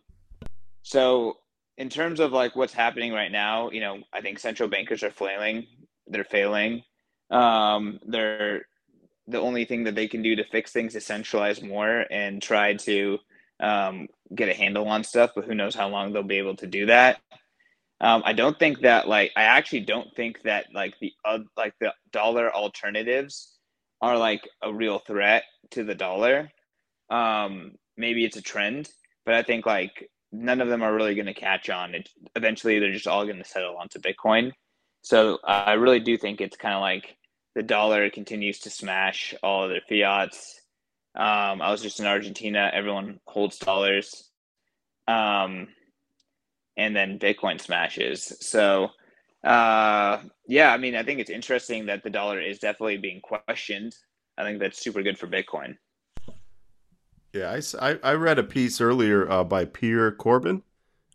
[0.82, 1.38] so
[1.78, 5.12] in terms of like what's happening right now, you know, I think central bankers are
[5.12, 5.68] flailing
[6.08, 6.84] they're failing.
[7.30, 8.66] Um, they're
[9.28, 12.74] the only thing that they can do to fix things is centralize more and try
[12.74, 13.20] to
[13.60, 15.32] um, get a handle on stuff.
[15.36, 17.20] But who knows how long they'll be able to do that.
[18.02, 21.74] Um, I don't think that like I actually don't think that like the uh, like
[21.80, 23.58] the dollar alternatives
[24.02, 26.52] are like a real threat to the dollar.
[27.10, 28.90] Um, maybe it's a trend,
[29.26, 31.96] but I think like none of them are really going to catch on.
[31.96, 34.52] It, eventually, they're just all going to settle onto Bitcoin.
[35.04, 37.16] So I really do think it's kind of like
[37.56, 40.62] the dollar continues to smash all of their fiats.
[41.16, 42.72] Um, I was just in Argentina.
[42.74, 44.30] Everyone holds dollars.
[45.08, 45.68] Um,
[46.76, 48.36] and then Bitcoin smashes.
[48.42, 48.90] So,
[49.44, 53.96] uh, yeah, I mean, I think it's interesting that the dollar is definitely being questioned.
[54.38, 55.78] I think that's super good for Bitcoin.
[57.34, 60.64] Yeah, I, I read a piece earlier uh, by Pierre Corbin.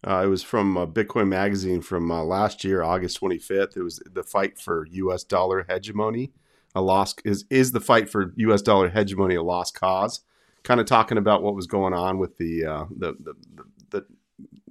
[0.07, 3.77] Uh, it was from uh, Bitcoin Magazine from uh, last year, August 25th.
[3.77, 5.25] It was the fight for U.S.
[5.25, 6.33] dollar hegemony.
[6.75, 8.63] A lost is is the fight for U.S.
[8.63, 10.21] dollar hegemony a lost cause?
[10.63, 14.07] Kind of talking about what was going on with the uh, the, the, the, the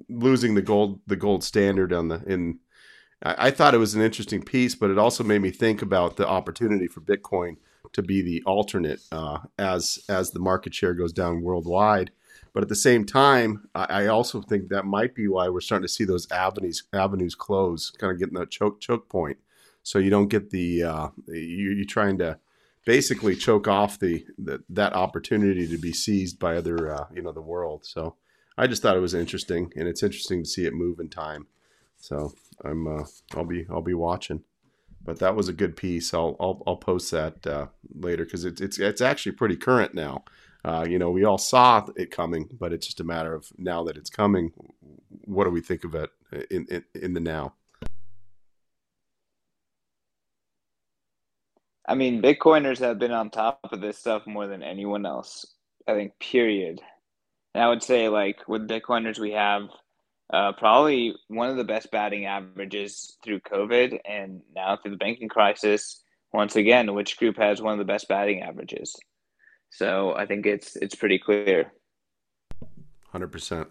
[0.07, 2.59] losing the gold the gold standard on the in.
[3.23, 6.15] I, I thought it was an interesting piece, but it also made me think about
[6.15, 7.57] the opportunity for Bitcoin
[7.93, 12.11] to be the alternate uh, as as the market share goes down worldwide.
[12.57, 15.83] But at the same time, I, I, also think that might be why we're starting
[15.83, 19.37] to see those avenues avenues close, kind of getting that choke choke point.
[19.83, 22.39] So you don't get the uh, you, you're trying to
[22.83, 27.31] basically choke off the, the, that opportunity to be seized by other uh, you know
[27.31, 27.85] the world.
[27.85, 28.15] So
[28.57, 31.45] I just thought it was interesting, and it's interesting to see it move in time.
[31.97, 32.33] So
[32.65, 33.03] I'm uh,
[33.35, 34.43] I'll be I'll be watching
[35.07, 36.13] but that was a good piece.
[36.13, 40.25] I'll I'll, I'll post that uh, later because it's it's it's actually pretty current now.
[40.67, 43.85] Uh, you know, we all saw it coming, but it's just a matter of now
[43.85, 44.51] that it's coming.
[45.23, 46.09] What do we think of it
[46.51, 47.53] in in, in the now?
[51.87, 55.45] I mean, Bitcoiners have been on top of this stuff more than anyone else.
[55.87, 56.81] I think, period.
[57.55, 59.69] And I would say, like with Bitcoiners, we have
[60.33, 65.29] uh, probably one of the best batting averages through COVID and now through the banking
[65.29, 66.03] crisis.
[66.33, 68.93] Once again, which group has one of the best batting averages?
[69.69, 71.71] So I think it's it's pretty clear.
[73.11, 73.67] Hundred percent.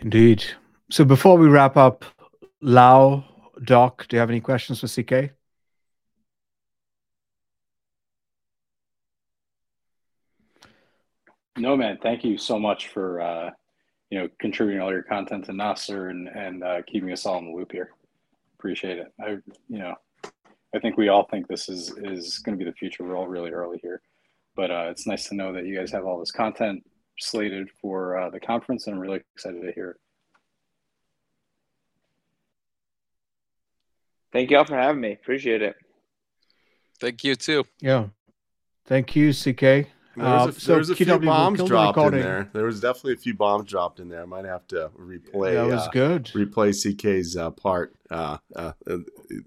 [0.00, 0.44] Indeed.
[0.90, 2.04] So before we wrap up,
[2.60, 3.24] Lau,
[3.64, 5.32] Doc, do you have any questions for CK?
[11.56, 11.98] No, man.
[12.00, 13.50] Thank you so much for uh,
[14.10, 17.46] you know contributing all your content to Nostr and and uh, keeping us all in
[17.46, 17.90] the loop here.
[18.58, 19.12] Appreciate it.
[19.20, 19.30] I
[19.68, 19.94] you know
[20.74, 23.04] I think we all think this is is going to be the future.
[23.04, 24.02] We're all really early here,
[24.54, 26.82] but uh, it's nice to know that you guys have all this content
[27.18, 29.96] slated for uh, the conference, and I'm really excited to hear it.
[34.32, 35.12] Thank you all for having me.
[35.12, 35.74] Appreciate it.
[37.00, 37.64] Thank you too.
[37.80, 38.08] Yeah.
[38.84, 39.60] Thank you, CK.
[39.60, 42.50] There was a, uh, so there was a few bombs dropped in there.
[42.52, 44.22] There was definitely a few bombs dropped in there.
[44.22, 45.54] I might have to replay.
[45.54, 46.24] That was uh, good.
[46.26, 48.72] Replay CK's uh, part uh, uh,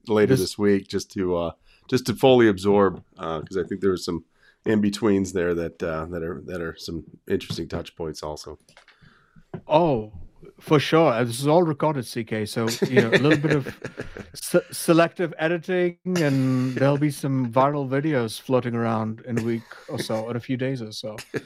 [0.07, 1.51] later this, this, week, just to uh,
[1.89, 4.25] just to fully absorb, because I think there was some
[4.65, 8.57] in betweens there that that are that are some interesting touch points also.
[9.67, 10.13] Oh,
[10.59, 11.11] for sure.
[11.11, 12.47] Uh, this is all recorded, CK.
[12.47, 13.79] So you know a little bit of
[14.33, 19.99] se- selective editing, and there'll be some viral videos floating around in a week or
[19.99, 21.17] so, in a few days or so.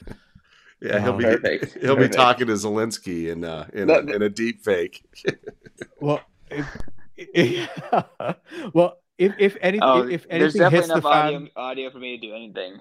[0.82, 1.78] Yeah, he'll be Perfect.
[1.80, 2.12] he'll Perfect.
[2.12, 5.04] be talking to Zelensky in uh, in, a, in a deep fake.
[6.02, 6.20] well,
[6.52, 6.84] if, if,
[8.74, 11.50] well, if if, any, oh, if, anything there's definitely hits enough the audio, fan...
[11.56, 12.80] audio for me to do anything.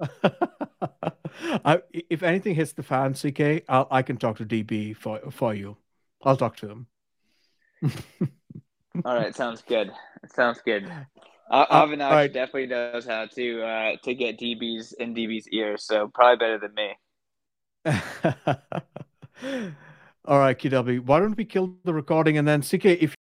[1.64, 5.54] I, if anything hits the fan, CK, I'll, I can talk to DB for for
[5.54, 5.76] you.
[6.22, 6.86] I'll talk to him.
[9.04, 9.90] All right, sounds good.
[10.34, 10.90] Sounds good.
[11.50, 12.32] Uh, Avinash right.
[12.32, 16.72] definitely knows how to uh, to get DBs in DB's ears, so probably better than
[16.74, 16.94] me.
[20.26, 21.00] All right, QW.
[21.00, 22.84] Why don't we kill the recording and then CK?
[22.84, 23.16] If